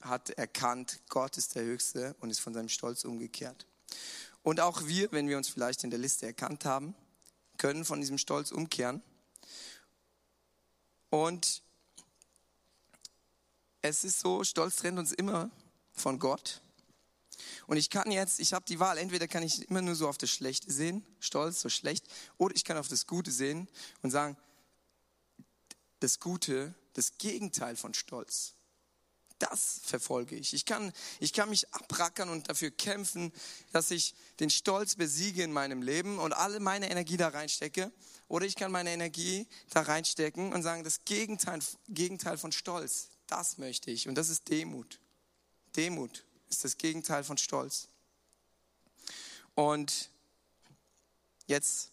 hat 0.00 0.30
erkannt, 0.30 1.00
Gott 1.08 1.36
ist 1.36 1.54
der 1.54 1.64
Höchste 1.64 2.14
und 2.20 2.30
ist 2.30 2.40
von 2.40 2.54
seinem 2.54 2.68
Stolz 2.68 3.04
umgekehrt. 3.04 3.66
Und 4.42 4.60
auch 4.60 4.86
wir, 4.86 5.10
wenn 5.12 5.28
wir 5.28 5.36
uns 5.36 5.48
vielleicht 5.48 5.84
in 5.84 5.90
der 5.90 5.98
Liste 5.98 6.26
erkannt 6.26 6.64
haben, 6.64 6.94
können 7.56 7.84
von 7.84 8.00
diesem 8.00 8.18
Stolz 8.18 8.50
umkehren. 8.50 9.02
Und 11.10 11.62
es 13.80 14.04
ist 14.04 14.20
so, 14.20 14.44
Stolz 14.44 14.76
trennt 14.76 14.98
uns 14.98 15.12
immer 15.12 15.50
von 15.94 16.18
Gott. 16.18 16.62
Und 17.66 17.76
ich 17.76 17.90
kann 17.90 18.10
jetzt, 18.10 18.40
ich 18.40 18.52
habe 18.52 18.64
die 18.66 18.78
Wahl, 18.78 18.98
entweder 18.98 19.26
kann 19.26 19.42
ich 19.42 19.68
immer 19.68 19.82
nur 19.82 19.94
so 19.94 20.08
auf 20.08 20.18
das 20.18 20.30
Schlechte 20.30 20.72
sehen, 20.72 21.04
stolz, 21.20 21.60
so 21.60 21.68
schlecht, 21.68 22.06
oder 22.38 22.54
ich 22.54 22.64
kann 22.64 22.76
auf 22.76 22.88
das 22.88 23.06
Gute 23.06 23.30
sehen 23.30 23.68
und 24.02 24.10
sagen, 24.10 24.36
das 26.00 26.20
Gute, 26.20 26.74
das 26.92 27.18
Gegenteil 27.18 27.76
von 27.76 27.94
Stolz, 27.94 28.54
das 29.38 29.80
verfolge 29.82 30.36
ich. 30.36 30.54
Ich 30.54 30.64
kann, 30.64 30.92
ich 31.18 31.32
kann 31.32 31.50
mich 31.50 31.72
abrackern 31.74 32.28
und 32.28 32.48
dafür 32.48 32.70
kämpfen, 32.70 33.32
dass 33.72 33.90
ich 33.90 34.14
den 34.40 34.50
Stolz 34.50 34.94
besiege 34.94 35.42
in 35.42 35.52
meinem 35.52 35.82
Leben 35.82 36.18
und 36.18 36.32
alle 36.32 36.60
meine 36.60 36.90
Energie 36.90 37.16
da 37.16 37.28
reinstecke. 37.28 37.92
Oder 38.28 38.46
ich 38.46 38.54
kann 38.54 38.70
meine 38.70 38.90
Energie 38.90 39.46
da 39.70 39.82
reinstecken 39.82 40.52
und 40.52 40.62
sagen, 40.62 40.84
das 40.84 41.04
Gegenteil, 41.04 41.60
Gegenteil 41.88 42.38
von 42.38 42.52
Stolz, 42.52 43.08
das 43.26 43.58
möchte 43.58 43.90
ich. 43.90 44.08
Und 44.08 44.14
das 44.14 44.28
ist 44.28 44.48
Demut. 44.48 45.00
Demut 45.76 46.24
ist 46.48 46.64
das 46.64 46.76
Gegenteil 46.76 47.24
von 47.24 47.36
Stolz. 47.36 47.88
Und 49.54 50.10
jetzt 51.46 51.90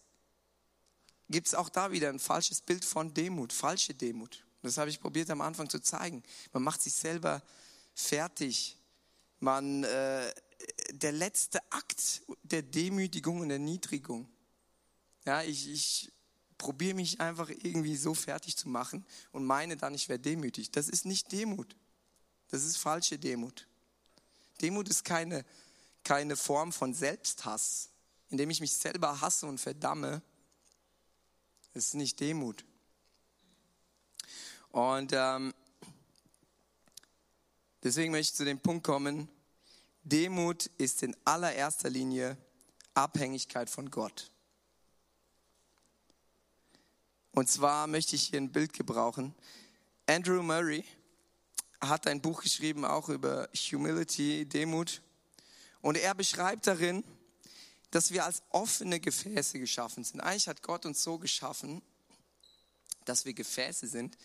gibt 1.28 1.48
es 1.48 1.54
auch 1.54 1.68
da 1.68 1.92
wieder 1.92 2.08
ein 2.08 2.18
falsches 2.18 2.60
Bild 2.60 2.84
von 2.84 3.12
Demut, 3.14 3.52
falsche 3.52 3.94
Demut. 3.94 4.44
Das 4.62 4.78
habe 4.78 4.90
ich 4.90 5.00
probiert 5.00 5.30
am 5.30 5.40
Anfang 5.40 5.68
zu 5.68 5.80
zeigen. 5.80 6.22
Man 6.52 6.62
macht 6.62 6.82
sich 6.82 6.94
selber 6.94 7.42
fertig. 7.94 8.76
Man, 9.40 9.82
äh, 9.82 10.32
der 10.92 11.12
letzte 11.12 11.60
Akt 11.72 12.22
der 12.42 12.62
Demütigung 12.62 13.40
und 13.40 13.48
der 13.48 13.58
Niedrigung. 13.58 14.28
Ja, 15.24 15.42
ich, 15.42 15.68
ich 15.68 16.12
probiere 16.58 16.94
mich 16.94 17.20
einfach 17.20 17.48
irgendwie 17.48 17.96
so 17.96 18.14
fertig 18.14 18.56
zu 18.56 18.68
machen 18.68 19.04
und 19.32 19.44
meine 19.44 19.76
dann, 19.76 19.94
ich 19.94 20.08
wäre 20.08 20.20
demütig. 20.20 20.70
Das 20.70 20.88
ist 20.88 21.04
nicht 21.04 21.32
Demut. 21.32 21.76
Das 22.48 22.64
ist 22.64 22.76
falsche 22.76 23.18
Demut. 23.18 23.66
Demut 24.62 24.88
ist 24.88 25.04
keine, 25.04 25.44
keine 26.04 26.36
Form 26.36 26.72
von 26.72 26.94
Selbsthass, 26.94 27.90
indem 28.30 28.50
ich 28.50 28.60
mich 28.60 28.72
selber 28.72 29.20
hasse 29.20 29.46
und 29.46 29.58
verdamme. 29.58 30.22
Das 31.74 31.86
ist 31.86 31.94
nicht 31.94 32.20
Demut. 32.20 32.64
Und 34.70 35.12
ähm, 35.12 35.52
deswegen 37.82 38.12
möchte 38.12 38.32
ich 38.32 38.36
zu 38.36 38.44
dem 38.44 38.60
Punkt 38.60 38.84
kommen, 38.84 39.28
Demut 40.04 40.66
ist 40.78 41.02
in 41.02 41.16
allererster 41.24 41.90
Linie 41.90 42.36
Abhängigkeit 42.94 43.70
von 43.70 43.90
Gott. 43.90 44.30
Und 47.32 47.48
zwar 47.48 47.86
möchte 47.86 48.16
ich 48.16 48.28
hier 48.28 48.40
ein 48.40 48.52
Bild 48.52 48.72
gebrauchen. 48.72 49.34
Andrew 50.06 50.42
Murray, 50.42 50.84
hat 51.82 52.06
ein 52.06 52.20
Buch 52.20 52.42
geschrieben, 52.42 52.84
auch 52.84 53.08
über 53.08 53.48
Humility, 53.54 54.46
Demut. 54.46 55.02
Und 55.80 55.96
er 55.96 56.14
beschreibt 56.14 56.66
darin, 56.66 57.04
dass 57.90 58.12
wir 58.12 58.24
als 58.24 58.42
offene 58.50 59.00
Gefäße 59.00 59.58
geschaffen 59.58 60.04
sind. 60.04 60.20
Eigentlich 60.20 60.48
hat 60.48 60.62
Gott 60.62 60.86
uns 60.86 61.02
so 61.02 61.18
geschaffen, 61.18 61.82
dass 63.04 63.24
wir 63.24 63.34
Gefäße 63.34 63.86
sind, 63.86 64.16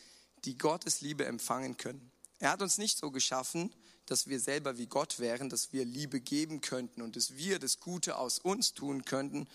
die 0.46 0.58
Gottes 0.58 1.02
Liebe 1.02 1.26
empfangen 1.26 1.78
können. 1.78 2.12
Er 2.39 2.52
hat 2.52 2.62
uns 2.62 2.78
nicht 2.78 2.98
so 2.98 3.12
geschaffen, 3.12 3.74
dass 4.06 4.28
wir 4.28 4.39
selber 4.39 4.78
wie 4.78 4.86
Gott 4.86 5.20
wären, 5.20 5.50
dass 5.50 5.74
wir 5.74 5.84
Liebe 5.84 6.22
geben 6.22 6.62
könnten 6.62 7.02
und 7.02 7.15
dass 7.15 7.36
wir 7.36 7.60
das 7.60 7.80
Gute 7.80 8.17
aus 8.17 8.39
uns 8.39 8.74
tun 8.74 9.04
könnten 9.04 9.48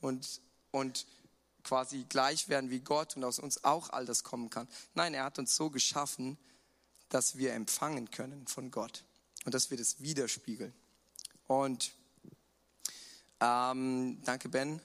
und, 0.00 0.40
und 0.70 1.06
quasi 1.64 2.06
gleich 2.08 2.48
werden 2.48 2.70
wie 2.70 2.80
Gott 2.80 3.16
und 3.16 3.24
aus 3.24 3.38
uns 3.38 3.64
auch 3.64 3.90
all 3.90 4.06
das 4.06 4.22
kommen 4.22 4.48
kann. 4.48 4.68
Nein, 4.94 5.12
er 5.12 5.24
hat 5.24 5.38
uns 5.38 5.56
so 5.56 5.68
geschaffen, 5.68 6.38
dass 7.08 7.38
wir 7.38 7.54
empfangen 7.54 8.10
können 8.10 8.46
von 8.46 8.70
Gott 8.70 9.04
und 9.44 9.54
dass 9.54 9.70
wir 9.70 9.78
das 9.78 10.00
widerspiegeln. 10.00 10.72
Und 11.46 11.92
ähm, 13.40 14.20
danke 14.24 14.48
Ben. 14.48 14.80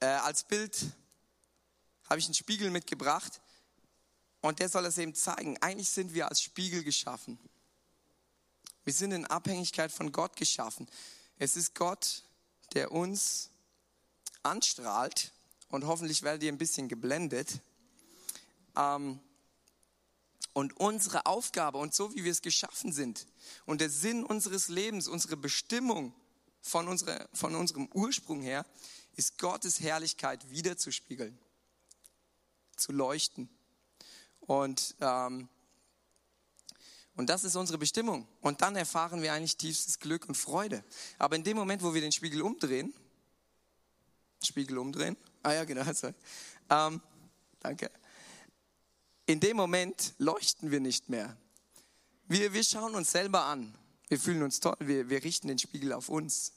Äh, 0.00 0.06
als 0.06 0.44
Bild 0.44 0.86
habe 2.08 2.20
ich 2.20 2.26
einen 2.26 2.34
Spiegel 2.34 2.70
mitgebracht 2.70 3.40
und 4.40 4.58
der 4.58 4.68
soll 4.68 4.84
es 4.86 4.98
eben 4.98 5.14
zeigen. 5.14 5.56
Eigentlich 5.62 5.88
sind 5.88 6.14
wir 6.14 6.28
als 6.28 6.42
Spiegel 6.42 6.84
geschaffen. 6.84 7.38
Wir 8.84 8.92
sind 8.92 9.12
in 9.12 9.24
Abhängigkeit 9.24 9.90
von 9.90 10.12
Gott 10.12 10.36
geschaffen. 10.36 10.86
Es 11.38 11.56
ist 11.56 11.74
Gott, 11.74 12.22
der 12.74 12.92
uns 12.92 13.48
anstrahlt 14.42 15.32
und 15.70 15.86
hoffentlich 15.86 16.22
werdet 16.22 16.42
ihr 16.42 16.52
ein 16.52 16.58
bisschen 16.58 16.88
geblendet. 16.88 17.60
Ähm, 18.76 19.18
und 20.54 20.78
unsere 20.78 21.26
Aufgabe 21.26 21.78
und 21.78 21.94
so 21.94 22.14
wie 22.14 22.24
wir 22.24 22.32
es 22.32 22.40
geschaffen 22.40 22.92
sind 22.92 23.26
und 23.66 23.80
der 23.80 23.90
Sinn 23.90 24.24
unseres 24.24 24.68
Lebens, 24.68 25.08
unsere 25.08 25.36
Bestimmung 25.36 26.14
von, 26.62 26.88
unserer, 26.88 27.28
von 27.34 27.54
unserem 27.54 27.88
Ursprung 27.92 28.40
her, 28.40 28.64
ist 29.16 29.36
Gottes 29.38 29.80
Herrlichkeit 29.80 30.48
wiederzuspiegeln, 30.50 31.38
zu 32.76 32.92
leuchten. 32.92 33.48
Und, 34.40 34.94
ähm, 35.00 35.48
und 37.16 37.28
das 37.28 37.44
ist 37.44 37.56
unsere 37.56 37.78
Bestimmung. 37.78 38.26
Und 38.40 38.62
dann 38.62 38.76
erfahren 38.76 39.22
wir 39.22 39.32
eigentlich 39.32 39.56
tiefstes 39.56 39.98
Glück 39.98 40.28
und 40.28 40.36
Freude. 40.36 40.82
Aber 41.18 41.36
in 41.36 41.44
dem 41.44 41.56
Moment, 41.56 41.82
wo 41.82 41.94
wir 41.94 42.00
den 42.00 42.12
Spiegel 42.12 42.42
umdrehen, 42.42 42.92
Spiegel 44.42 44.78
umdrehen, 44.78 45.16
ah 45.42 45.52
ja, 45.52 45.64
genau, 45.64 45.84
sorry. 45.92 46.14
Ähm, 46.70 47.00
danke 47.60 47.90
in 49.26 49.40
dem 49.40 49.56
Moment 49.56 50.14
leuchten 50.18 50.70
wir 50.70 50.80
nicht 50.80 51.08
mehr. 51.08 51.36
Wir, 52.26 52.52
wir 52.52 52.64
schauen 52.64 52.94
uns 52.94 53.10
selber 53.10 53.44
an. 53.44 53.74
Wir 54.08 54.18
fühlen 54.18 54.42
uns 54.42 54.60
toll. 54.60 54.76
Wir, 54.80 55.08
wir 55.08 55.24
richten 55.24 55.48
den 55.48 55.58
Spiegel 55.58 55.92
auf 55.92 56.08
uns. 56.08 56.52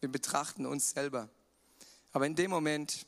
Wir 0.00 0.10
betrachten 0.10 0.66
uns 0.66 0.90
selber. 0.90 1.28
Aber 2.12 2.26
in 2.26 2.34
dem 2.34 2.50
Moment 2.50 3.06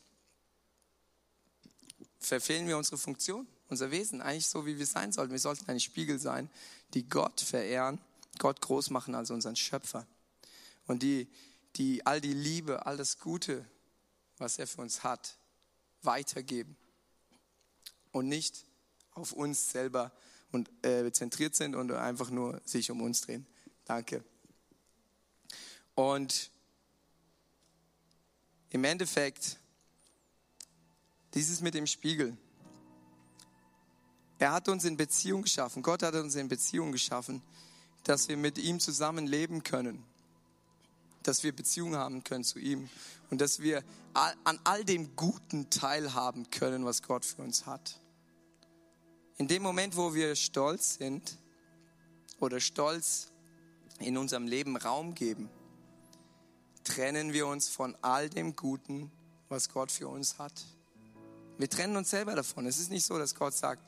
verfehlen 2.19 2.67
wir 2.67 2.77
unsere 2.77 2.99
Funktion, 2.99 3.47
unser 3.69 3.91
Wesen, 3.91 4.21
eigentlich 4.21 4.49
so, 4.49 4.67
wie 4.67 4.79
wir 4.79 4.87
sein 4.87 5.13
sollten. 5.13 5.33
Wir 5.33 5.39
sollten 5.39 5.69
ein 5.71 5.81
Spiegel 5.81 6.19
sein, 6.19 6.51
die 6.95 7.09
Gott 7.09 7.41
verehren, 7.41 8.01
Gott 8.39 8.61
groß 8.61 8.91
machen 8.91 9.15
als 9.15 9.31
unseren 9.31 9.57
Schöpfer. 9.57 10.07
Und 10.87 11.03
die, 11.03 11.29
die 11.77 12.05
all 12.07 12.21
die 12.21 12.33
Liebe, 12.33 12.87
all 12.87 12.97
das 12.97 13.19
Gute, 13.19 13.65
was 14.39 14.59
er 14.59 14.67
für 14.67 14.81
uns 14.81 15.05
hat, 15.05 15.37
weitergeben. 16.03 16.77
Und 18.13 18.29
nicht 18.29 18.65
auf 19.14 19.33
uns 19.33 19.71
selber 19.71 20.12
und 20.53 20.71
äh, 20.85 21.11
zentriert 21.12 21.55
sind 21.55 21.75
und 21.75 21.92
einfach 21.92 22.31
nur 22.31 22.61
sich 22.64 22.90
um 22.90 23.01
uns 23.03 23.23
drehen. 23.23 23.47
Danke. 23.85 24.25
Und 25.94 26.51
im 28.71 28.85
Endeffekt, 28.85 29.59
dieses 31.35 31.61
mit 31.61 31.75
dem 31.75 31.87
Spiegel. 31.87 32.37
Er 34.38 34.53
hat 34.53 34.68
uns 34.68 34.85
in 34.85 34.97
Beziehung 34.97 35.42
geschaffen. 35.42 35.83
Gott 35.83 36.03
hat 36.03 36.14
uns 36.14 36.35
in 36.35 36.49
Beziehung 36.49 36.92
geschaffen, 36.92 37.42
dass 38.05 38.29
wir 38.29 38.37
mit 38.37 38.59
ihm 38.59 38.79
zusammen 38.79 39.27
leben 39.27 39.64
können. 39.64 40.05
Dass 41.23 41.42
wir 41.42 41.55
Beziehung 41.55 41.97
haben 41.97 42.23
können 42.25 42.44
zu 42.44 42.59
ihm. 42.59 42.88
Und 43.31 43.40
dass 43.40 43.61
wir 43.61 43.83
an 44.14 44.61
all 44.64 44.85
dem 44.85 45.16
Guten 45.16 45.71
teilhaben 45.71 46.51
können, 46.51 46.85
was 46.85 47.03
Gott 47.03 47.25
für 47.25 47.42
uns 47.42 47.66
hat. 47.66 47.99
In 49.38 49.46
dem 49.46 49.62
Moment, 49.62 49.96
wo 49.96 50.14
wir 50.14 50.35
stolz 50.35 50.94
sind 50.94 51.38
oder 52.40 52.59
stolz 52.59 53.29
in 54.01 54.16
unserem 54.16 54.48
Leben 54.48 54.77
Raum 54.77 55.14
geben, 55.14 55.48
trennen 56.83 57.33
wir 57.33 57.46
uns 57.46 57.68
von 57.68 57.96
all 58.03 58.29
dem 58.29 58.57
Guten, 58.57 59.12
was 59.48 59.68
Gott 59.68 59.92
für 59.92 60.09
uns 60.09 60.38
hat. 60.38 60.53
Wir 61.57 61.70
trennen 61.70 61.96
uns 61.96 62.11
selber 62.11 62.35
davon. 62.35 62.66
Es 62.66 62.81
ist 62.81 62.90
nicht 62.90 63.05
so, 63.05 63.16
dass 63.16 63.37
Gott 63.37 63.55
sagt, 63.55 63.81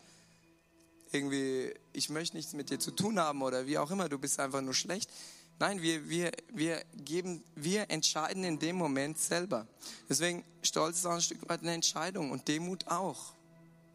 irgendwie, 1.10 1.74
ich 1.92 2.10
möchte 2.10 2.36
nichts 2.36 2.52
mit 2.52 2.70
dir 2.70 2.78
zu 2.78 2.92
tun 2.92 3.18
haben 3.18 3.42
oder 3.42 3.66
wie 3.66 3.78
auch 3.78 3.90
immer, 3.90 4.08
du 4.08 4.20
bist 4.20 4.38
einfach 4.38 4.60
nur 4.60 4.74
schlecht. 4.74 5.10
Nein, 5.58 5.82
wir, 5.82 6.08
wir, 6.08 6.30
wir, 6.52 6.84
geben, 6.94 7.42
wir 7.56 7.90
entscheiden 7.90 8.44
in 8.44 8.60
dem 8.60 8.76
Moment 8.76 9.18
selber. 9.18 9.66
Deswegen, 10.08 10.44
Stolz 10.62 10.98
ist 10.98 11.06
auch 11.06 11.14
ein 11.14 11.20
Stück 11.20 11.48
weit 11.48 11.62
eine 11.62 11.74
Entscheidung 11.74 12.30
und 12.30 12.46
Demut 12.46 12.86
auch. 12.86 13.34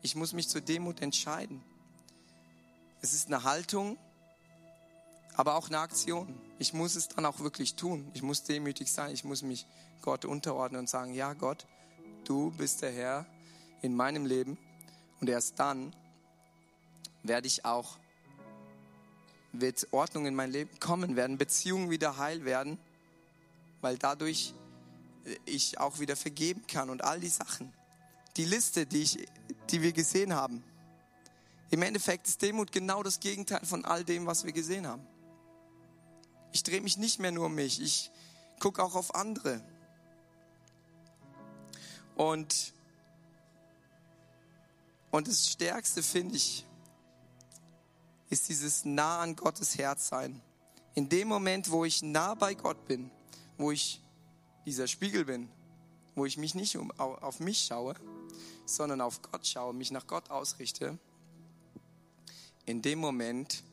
Ich 0.05 0.13
muss 0.13 0.33
mich 0.33 0.47
zur 0.47 0.61
Demut 0.61 1.01
entscheiden. 1.01 1.63
Es 3.01 3.15
ist 3.15 3.25
eine 3.25 3.41
Haltung, 3.41 3.97
aber 5.33 5.55
auch 5.55 5.67
eine 5.67 5.79
Aktion. 5.79 6.39
Ich 6.59 6.73
muss 6.73 6.95
es 6.95 7.07
dann 7.07 7.25
auch 7.25 7.39
wirklich 7.39 7.73
tun. 7.73 8.11
Ich 8.13 8.21
muss 8.21 8.43
demütig 8.43 8.91
sein. 8.91 9.11
Ich 9.11 9.23
muss 9.23 9.41
mich 9.41 9.65
Gott 10.03 10.23
unterordnen 10.23 10.81
und 10.81 10.89
sagen, 10.89 11.15
ja 11.15 11.33
Gott, 11.33 11.65
du 12.23 12.51
bist 12.51 12.83
der 12.83 12.91
Herr 12.91 13.25
in 13.81 13.95
meinem 13.95 14.27
Leben. 14.27 14.59
Und 15.21 15.27
erst 15.27 15.57
dann 15.57 15.95
werde 17.23 17.47
ich 17.47 17.65
auch, 17.65 17.97
wird 19.53 19.87
Ordnung 19.91 20.27
in 20.27 20.35
mein 20.35 20.51
Leben 20.51 20.79
kommen, 20.79 21.15
werden 21.15 21.39
Beziehungen 21.39 21.89
wieder 21.89 22.17
heil 22.17 22.45
werden, 22.45 22.77
weil 23.81 23.97
dadurch 23.97 24.53
ich 25.47 25.79
auch 25.79 25.99
wieder 25.99 26.15
vergeben 26.15 26.67
kann 26.67 26.91
und 26.91 27.03
all 27.03 27.19
die 27.19 27.27
Sachen 27.27 27.73
die 28.37 28.45
Liste, 28.45 28.85
die, 28.85 29.01
ich, 29.01 29.27
die 29.69 29.81
wir 29.81 29.93
gesehen 29.93 30.33
haben. 30.33 30.63
Im 31.71 31.81
Endeffekt 31.81 32.27
ist 32.27 32.41
Demut 32.41 32.71
genau 32.71 33.03
das 33.03 33.19
Gegenteil 33.19 33.65
von 33.65 33.85
all 33.85 34.03
dem, 34.03 34.25
was 34.25 34.45
wir 34.45 34.51
gesehen 34.51 34.87
haben. 34.87 35.05
Ich 36.51 36.63
drehe 36.63 36.81
mich 36.81 36.97
nicht 36.97 37.19
mehr 37.19 37.31
nur 37.31 37.47
um 37.47 37.55
mich, 37.55 37.81
ich 37.81 38.11
gucke 38.59 38.83
auch 38.83 38.95
auf 38.95 39.15
andere. 39.15 39.61
Und, 42.15 42.73
und 45.11 45.27
das 45.27 45.49
Stärkste, 45.49 46.01
finde 46.01 46.35
ich, 46.35 46.65
ist 48.29 48.47
dieses 48.49 48.85
nah 48.85 49.19
an 49.19 49.35
Gottes 49.35 49.77
Herz 49.77 50.07
sein. 50.07 50.41
In 50.93 51.09
dem 51.09 51.27
Moment, 51.27 51.71
wo 51.71 51.83
ich 51.83 52.01
nah 52.01 52.35
bei 52.35 52.53
Gott 52.53 52.87
bin, 52.87 53.11
wo 53.57 53.71
ich 53.71 54.01
dieser 54.65 54.87
Spiegel 54.87 55.25
bin, 55.25 55.49
wo 56.15 56.25
ich 56.25 56.37
mich 56.37 56.55
nicht 56.55 56.77
um, 56.77 56.91
auf 56.91 57.39
mich 57.39 57.65
schaue, 57.65 57.95
sondern 58.65 59.01
auf 59.01 59.21
Gott 59.21 59.45
schaue, 59.45 59.73
mich 59.73 59.91
nach 59.91 60.07
Gott 60.07 60.29
ausrichte, 60.29 60.97
in 62.65 62.81
dem 62.81 62.99
Moment 62.99 63.63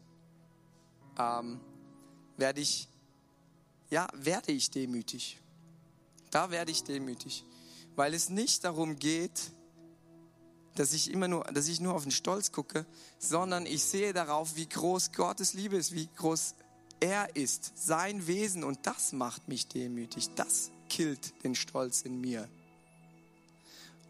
ähm, 1.18 1.60
werde 2.36 2.60
ich, 2.60 2.88
ja, 3.90 4.06
werde 4.14 4.52
ich 4.52 4.70
demütig. 4.70 5.38
Da 6.30 6.50
werde 6.50 6.70
ich 6.70 6.84
demütig, 6.84 7.44
weil 7.94 8.14
es 8.14 8.28
nicht 8.28 8.64
darum 8.64 8.98
geht, 8.98 9.52
dass 10.74 10.94
ich 10.94 11.10
immer 11.10 11.28
nur, 11.28 11.44
dass 11.44 11.68
ich 11.68 11.80
nur 11.80 11.94
auf 11.94 12.04
den 12.04 12.12
Stolz 12.12 12.52
gucke, 12.52 12.86
sondern 13.18 13.66
ich 13.66 13.82
sehe 13.82 14.12
darauf, 14.12 14.56
wie 14.56 14.68
groß 14.68 15.12
Gottes 15.12 15.52
Liebe 15.52 15.76
ist, 15.76 15.92
wie 15.92 16.08
groß 16.16 16.54
er 17.00 17.36
ist, 17.36 17.72
sein 17.76 18.26
Wesen 18.26 18.64
und 18.64 18.86
das 18.86 19.12
macht 19.12 19.48
mich 19.48 19.68
demütig. 19.68 20.30
Das 20.34 20.70
killt 20.88 21.44
den 21.44 21.54
Stolz 21.54 22.02
in 22.02 22.20
mir. 22.20 22.48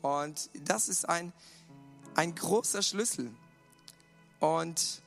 Und 0.02 0.50
das 0.64 0.88
ist 0.88 1.08
ein, 1.08 1.32
ein 2.14 2.34
großer 2.34 2.82
Schlüssel. 2.82 3.32
Und 4.40 5.02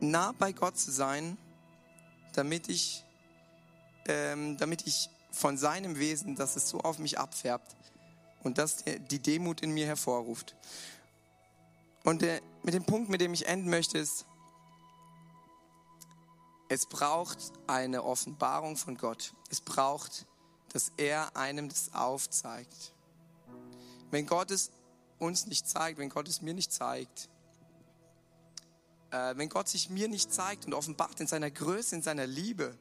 nah 0.00 0.32
bei 0.32 0.52
Gott 0.52 0.78
zu 0.78 0.90
sein, 0.90 1.36
damit 2.34 2.68
ich, 2.68 3.04
ähm, 4.06 4.56
damit 4.56 4.86
ich 4.86 5.10
von 5.32 5.58
seinem 5.58 5.98
Wesen, 5.98 6.36
dass 6.36 6.56
es 6.56 6.68
so 6.68 6.80
auf 6.80 6.98
mich 6.98 7.18
abfärbt 7.18 7.76
und 8.42 8.58
dass 8.58 8.84
die 8.84 9.18
Demut 9.18 9.60
in 9.60 9.72
mir 9.72 9.86
hervorruft. 9.86 10.56
Und 12.04 12.22
der, 12.22 12.40
mit 12.62 12.74
dem 12.74 12.84
Punkt, 12.84 13.10
mit 13.10 13.20
dem 13.20 13.34
ich 13.34 13.46
enden 13.46 13.68
möchte, 13.68 13.98
ist, 13.98 14.24
es 16.68 16.86
braucht 16.86 17.38
eine 17.66 18.04
Offenbarung 18.04 18.76
von 18.76 18.96
Gott. 18.96 19.34
Es 19.50 19.60
braucht 19.60 20.26
dass 20.72 20.92
er 20.96 21.36
einem 21.36 21.68
das 21.68 21.92
aufzeigt. 21.92 22.92
Wenn 24.10 24.26
Gott 24.26 24.50
es 24.50 24.70
uns 25.18 25.46
nicht 25.46 25.68
zeigt, 25.68 25.98
wenn 25.98 26.08
Gott 26.08 26.28
es 26.28 26.40
mir 26.40 26.54
nicht 26.54 26.72
zeigt, 26.72 27.28
äh, 29.10 29.36
wenn 29.36 29.48
Gott 29.48 29.68
sich 29.68 29.90
mir 29.90 30.08
nicht 30.08 30.32
zeigt 30.32 30.66
und 30.66 30.74
offenbart 30.74 31.20
in 31.20 31.26
seiner 31.26 31.50
Größe, 31.50 31.96
in 31.96 32.02
seiner 32.02 32.26
Liebe, 32.26 32.76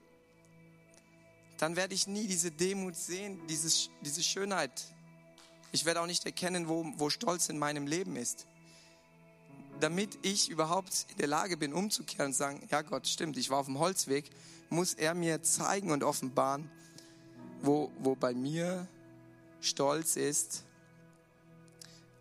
dann 1.57 1.75
werde 1.75 1.93
ich 1.93 2.07
nie 2.07 2.27
diese 2.27 2.51
Demut 2.51 2.95
sehen, 2.95 3.45
dieses, 3.47 3.89
diese 4.01 4.23
Schönheit. 4.23 4.71
Ich 5.71 5.85
werde 5.85 6.01
auch 6.01 6.05
nicht 6.05 6.25
erkennen, 6.25 6.67
wo, 6.69 6.85
wo 6.95 7.09
Stolz 7.09 7.49
in 7.49 7.59
meinem 7.59 7.85
Leben 7.85 8.15
ist. 8.15 8.47
Damit 9.79 10.17
ich 10.21 10.49
überhaupt 10.49 11.05
in 11.09 11.17
der 11.17 11.27
Lage 11.27 11.57
bin, 11.57 11.73
umzukehren 11.73 12.27
und 12.27 12.33
sagen, 12.33 12.65
ja 12.69 12.81
Gott, 12.81 13.07
stimmt, 13.07 13.37
ich 13.37 13.49
war 13.49 13.59
auf 13.59 13.65
dem 13.65 13.79
Holzweg, 13.79 14.29
muss 14.69 14.93
er 14.93 15.13
mir 15.13 15.43
zeigen 15.43 15.91
und 15.91 16.03
offenbaren, 16.03 16.69
wo, 17.61 17.91
wo 17.99 18.15
bei 18.15 18.33
mir 18.33 18.87
Stolz 19.61 20.15
ist. 20.15 20.63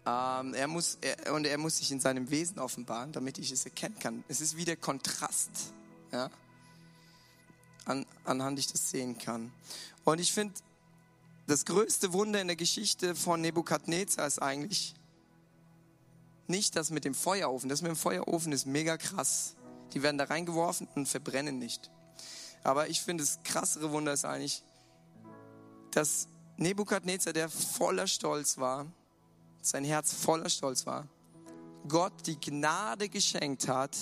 Ähm, 0.07 0.55
er 0.55 0.69
muss, 0.69 0.99
er, 1.01 1.35
und 1.35 1.47
er 1.47 1.59
muss 1.59 1.79
sich 1.79 1.91
in 1.93 2.01
seinem 2.01 2.31
Wesen 2.31 2.59
offenbaren, 2.59 3.13
damit 3.13 3.39
ich 3.39 3.53
es 3.53 3.65
erkennen 3.65 3.99
kann. 3.99 4.25
Es 4.29 4.41
ist 4.41 4.57
wie 4.57 4.65
der 4.65 4.77
Kontrast, 4.77 5.51
ja, 6.13 6.31
an, 7.85 8.07
anhand 8.25 8.59
ich 8.59 8.67
das 8.67 8.91
sehen 8.91 9.19
kann. 9.19 9.53
Und 10.05 10.21
ich 10.21 10.33
finde, 10.33 10.55
das 11.47 11.65
größte 11.65 12.13
Wunder 12.13 12.41
in 12.41 12.47
der 12.47 12.57
Geschichte 12.57 13.15
von 13.15 13.41
Nebukadnezar 13.41 14.27
ist 14.27 14.41
eigentlich 14.41 14.95
nicht 16.47 16.77
das 16.77 16.91
mit 16.91 17.05
dem 17.05 17.15
Feuerofen. 17.15 17.69
Das 17.69 17.83
mit 17.83 17.91
dem 17.91 17.97
Feuerofen 17.97 18.53
ist 18.53 18.67
mega 18.67 18.97
krass. 18.97 19.55
Die 19.93 20.03
werden 20.03 20.19
da 20.19 20.25
reingeworfen 20.25 20.89
und 20.95 21.07
verbrennen 21.07 21.59
nicht. 21.59 21.91
Aber 22.65 22.89
ich 22.89 23.01
finde, 23.01 23.25
das 23.25 23.43
krassere 23.45 23.93
Wunder 23.93 24.13
ist 24.13 24.25
eigentlich, 24.25 24.63
dass 25.93 26.29
Nebukadnezar, 26.57 27.33
der 27.33 27.49
voller 27.49 28.07
Stolz 28.07 28.59
war, 28.59 28.87
sein 29.61 29.85
Herz 29.85 30.13
voller 30.13 30.49
Stolz 30.49 30.87
war, 30.87 31.07
Gott 31.89 32.27
die 32.27 32.39
Gnade 32.41 33.09
geschenkt 33.09 33.69
hat, 33.69 33.97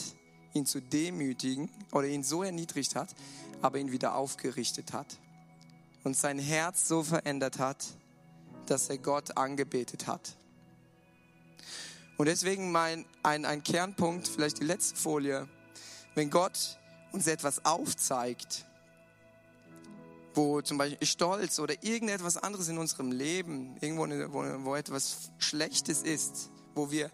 ihn 0.55 0.67
zu 0.67 0.81
demütigen 0.81 1.71
oder 1.93 2.07
ihn 2.07 2.23
so 2.23 2.43
erniedrigt 2.43 2.95
hat, 2.95 3.15
aber 3.63 3.79
ihn 3.79 3.93
wieder 3.93 4.15
aufgerichtet 4.15 4.93
hat 4.93 5.19
und 6.05 6.17
sein 6.17 6.39
Herz 6.39 6.89
so 6.89 7.03
verändert 7.03 7.59
hat, 7.59 7.85
dass 8.67 8.89
er 8.89 8.99
Gott 8.99 9.37
angebetet 9.37 10.07
hat. 10.07 10.37
Und 12.17 12.27
deswegen 12.27 12.73
mein, 12.73 13.05
ein, 13.23 13.45
ein 13.45 13.63
Kernpunkt, 13.63 14.29
vielleicht 14.29 14.61
die 14.61 14.65
letzte 14.65 14.97
Folie, 14.97 15.49
wenn 16.15 16.31
Gott 16.31 16.79
uns 17.13 17.27
etwas 17.27 17.65
aufzeigt, 17.65 18.67
wo 20.37 20.61
zum 20.61 20.77
Beispiel 20.77 21.07
Stolz 21.07 21.59
oder 21.59 21.83
irgendetwas 21.83 22.37
anderes 22.37 22.69
in 22.69 22.77
unserem 22.79 23.11
Leben, 23.11 23.77
irgendwo 23.81 24.07
wo, 24.33 24.65
wo 24.65 24.75
etwas 24.75 25.31
Schlechtes 25.39 26.03
ist, 26.03 26.51
wo 26.75 26.91
wir 26.91 27.11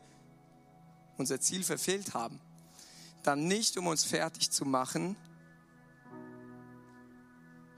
unser 1.16 1.40
Ziel 1.40 1.62
verfehlt 1.62 2.14
haben, 2.14 2.40
dann 3.22 3.46
nicht, 3.46 3.76
um 3.76 3.86
uns 3.86 4.02
fertig 4.02 4.50
zu 4.50 4.64
machen, 4.64 5.16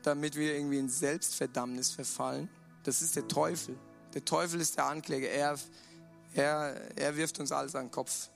damit 0.03 0.35
wir 0.35 0.55
irgendwie 0.55 0.79
in 0.79 0.89
Selbstverdammnis 0.89 1.91
verfallen. 1.91 2.49
Das 2.83 3.03
ist 3.03 3.17
der 3.17 3.29
Teufel. 3.29 3.79
Der 4.15 4.25
Teufel 4.25 4.61
ist 4.61 4.77
der 4.77 4.87
Ankläger. 4.87 5.29
Er, 5.29 5.59
er, 6.35 6.97
er 6.97 7.17
wirft 7.17 7.39
uns 7.39 7.53
alles 7.53 7.75
an 7.75 7.87
den 7.87 7.91
Kopf 7.91 8.31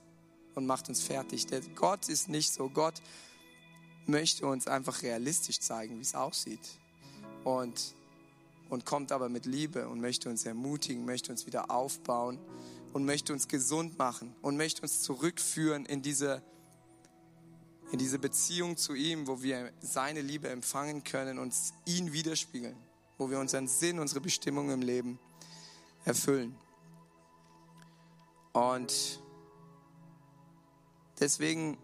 und 0.54 0.66
macht 0.66 0.88
uns 0.88 1.02
fertig. 1.02 1.46
Der 1.46 1.60
Gott 1.74 2.08
ist 2.08 2.28
nicht 2.28 2.52
so. 2.52 2.68
Gott 2.68 3.00
möchte 4.06 4.46
uns 4.46 4.66
einfach 4.66 5.02
realistisch 5.02 5.60
zeigen, 5.60 5.96
wie 5.98 6.02
es 6.02 6.14
aussieht. 6.14 6.78
Und, 7.44 7.94
und 8.68 8.84
kommt 8.84 9.12
aber 9.12 9.28
mit 9.28 9.46
Liebe 9.46 9.88
und 9.88 10.00
möchte 10.00 10.28
uns 10.28 10.44
ermutigen, 10.44 11.04
möchte 11.04 11.32
uns 11.32 11.46
wieder 11.46 11.70
aufbauen 11.70 12.38
und 12.92 13.04
möchte 13.04 13.32
uns 13.32 13.48
gesund 13.48 13.98
machen 13.98 14.34
und 14.42 14.56
möchte 14.56 14.82
uns 14.82 15.02
zurückführen 15.02 15.86
in 15.86 16.02
diese 16.02 16.42
in 17.90 17.98
diese 17.98 18.18
Beziehung 18.18 18.76
zu 18.76 18.94
ihm, 18.94 19.26
wo 19.26 19.42
wir 19.42 19.72
seine 19.80 20.20
Liebe 20.20 20.48
empfangen 20.48 21.04
können 21.04 21.38
und 21.38 21.54
ihn 21.86 22.12
widerspiegeln, 22.12 22.76
wo 23.16 23.30
wir 23.30 23.38
unseren 23.38 23.66
Sinn, 23.66 23.98
unsere 23.98 24.20
Bestimmung 24.20 24.70
im 24.70 24.82
Leben 24.82 25.18
erfüllen. 26.04 26.54
Und 28.52 29.22
deswegen 31.18 31.78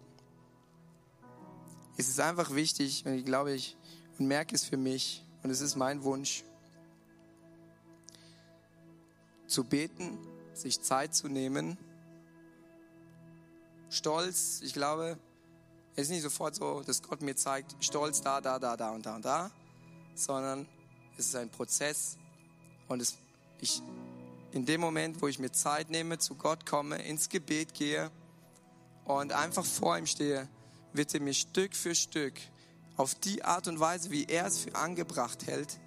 ist 1.97 2.09
es 2.09 2.19
einfach 2.19 2.53
wichtig, 2.53 3.05
und 3.05 3.13
ich 3.13 3.25
glaube, 3.25 3.53
ich 3.53 3.77
und 4.17 4.27
merke 4.27 4.55
es 4.55 4.63
für 4.63 4.77
mich, 4.77 5.24
und 5.45 5.51
es 5.51 5.61
ist 5.61 5.75
mein 5.75 6.03
Wunsch, 6.03 6.43
zu 9.45 9.63
beten, 9.63 10.17
sich 10.55 10.81
Zeit 10.81 11.13
zu 11.13 11.27
nehmen. 11.27 11.77
Stolz, 13.91 14.61
ich 14.63 14.73
glaube, 14.73 15.19
es 15.95 16.05
ist 16.05 16.09
nicht 16.09 16.23
sofort 16.23 16.55
so, 16.55 16.81
dass 16.81 17.03
Gott 17.03 17.21
mir 17.21 17.35
zeigt, 17.35 17.75
Stolz 17.79 18.23
da, 18.23 18.41
da, 18.41 18.57
da, 18.57 18.75
da 18.75 18.89
und 18.89 19.05
da 19.05 19.17
und 19.17 19.23
da, 19.23 19.51
sondern 20.15 20.67
es 21.15 21.27
ist 21.27 21.35
ein 21.35 21.51
Prozess 21.51 22.17
und 22.87 22.99
es, 22.99 23.15
ich, 23.61 23.83
in 24.51 24.65
dem 24.65 24.81
Moment, 24.81 25.21
wo 25.21 25.27
ich 25.27 25.37
mir 25.37 25.51
Zeit 25.51 25.91
nehme, 25.91 26.17
zu 26.17 26.33
Gott 26.33 26.65
komme, 26.65 27.03
ins 27.03 27.29
Gebet 27.29 27.75
gehe 27.75 28.09
und 29.03 29.31
einfach 29.31 29.63
vor 29.63 29.95
ihm 29.95 30.07
stehe, 30.07 30.49
wird 30.93 31.13
er 31.13 31.21
mir 31.21 31.35
Stück 31.35 31.75
für 31.75 31.93
Stück 31.93 32.33
auf 32.97 33.15
die 33.15 33.43
Art 33.43 33.67
und 33.67 33.79
Weise, 33.79 34.11
wie 34.11 34.25
er 34.25 34.45
es 34.45 34.59
für 34.59 34.75
angebracht 34.75 35.47
hält, 35.47 35.79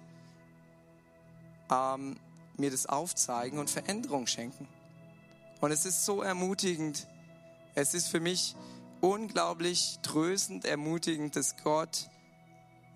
ähm, 1.71 2.17
mir 2.57 2.71
das 2.71 2.85
aufzeigen 2.85 3.59
und 3.59 3.69
Veränderung 3.69 4.27
schenken. 4.27 4.67
Und 5.61 5.71
es 5.71 5.85
ist 5.85 6.05
so 6.05 6.21
ermutigend. 6.21 7.07
Es 7.75 7.93
ist 7.93 8.07
für 8.07 8.19
mich 8.19 8.55
unglaublich 9.01 9.99
tröstend, 10.01 10.65
ermutigend, 10.65 11.35
dass 11.35 11.55
Gott 11.63 12.09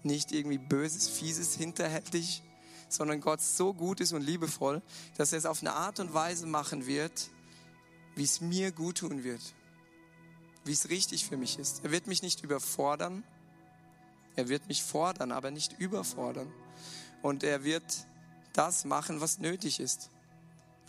nicht 0.04 0.32
irgendwie 0.32 0.58
böses, 0.58 1.08
fieses, 1.08 1.56
hinterhältig, 1.56 2.44
sondern 2.90 3.22
Gott 3.22 3.42
so 3.42 3.74
gut 3.74 4.02
ist 4.02 4.14
und 4.14 4.22
liebevoll, 4.22 4.82
dass 5.18 5.32
er 5.32 5.40
es 5.40 5.46
auf 5.46 5.62
eine 5.62 5.74
Art 5.74 6.00
und 6.00 6.14
Weise 6.14 6.46
machen 6.46 6.86
wird, 6.86 7.30
wie 8.16 8.24
es 8.24 8.42
mir 8.42 8.72
gut 8.72 9.00
tun 9.00 9.24
wird, 9.24 9.42
wie 10.66 10.74
es 10.74 10.90
richtig 10.90 11.26
für 11.26 11.38
mich 11.38 11.58
ist. 11.58 11.84
Er 11.84 11.92
wird 11.92 12.08
mich 12.08 12.22
nicht 12.22 12.44
überfordern, 12.44 13.24
er 14.36 14.50
wird 14.50 14.68
mich 14.68 14.84
fordern, 14.84 15.32
aber 15.32 15.52
nicht 15.52 15.80
überfordern. 15.80 16.52
Und 17.22 17.44
er 17.44 17.64
wird 17.64 17.84
das 18.54 18.86
machen, 18.86 19.22
was 19.22 19.40
nötig 19.40 19.80
ist. 19.80 20.10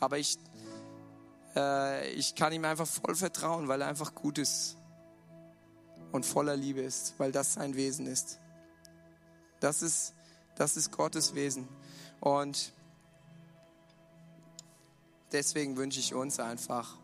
Aber 0.01 0.19
ich, 0.19 0.39
äh, 1.55 2.11
ich 2.13 2.35
kann 2.35 2.53
ihm 2.53 2.65
einfach 2.65 2.87
voll 2.87 3.15
vertrauen, 3.15 3.69
weil 3.69 3.81
er 3.83 3.89
einfach 3.89 4.15
gut 4.15 4.39
ist 4.39 4.77
und 6.13 6.25
voller 6.25 6.57
Liebe 6.57 6.81
ist, 6.81 7.15
weil 7.19 7.33
das 7.33 7.55
sein 7.55 7.75
Wesen 7.75 8.07
ist. 8.07 8.39
Das 9.61 9.83
ist, 9.83 10.15
das 10.57 10.77
ist 10.77 10.91
Gottes 10.91 11.35
Wesen. 11.35 11.69
Und 12.21 12.73
deswegen 15.33 15.77
wünsche 15.77 16.01
ich 16.01 16.15
uns 16.15 16.41
einfach 16.41 16.99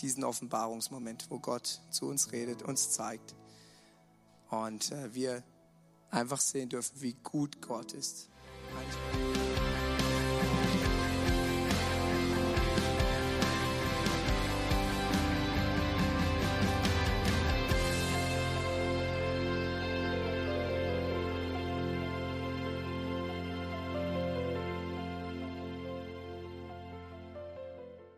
diesen 0.00 0.22
Offenbarungsmoment, 0.22 1.26
wo 1.30 1.40
Gott 1.40 1.80
zu 1.90 2.06
uns 2.06 2.30
redet, 2.30 2.62
uns 2.62 2.90
zeigt 2.90 3.34
und 4.50 4.92
äh, 4.92 5.14
wir 5.14 5.42
einfach 6.10 6.40
sehen 6.40 6.68
dürfen, 6.68 7.00
wie 7.00 7.14
gut 7.22 7.60
Gott 7.60 7.92
ist. 7.92 8.28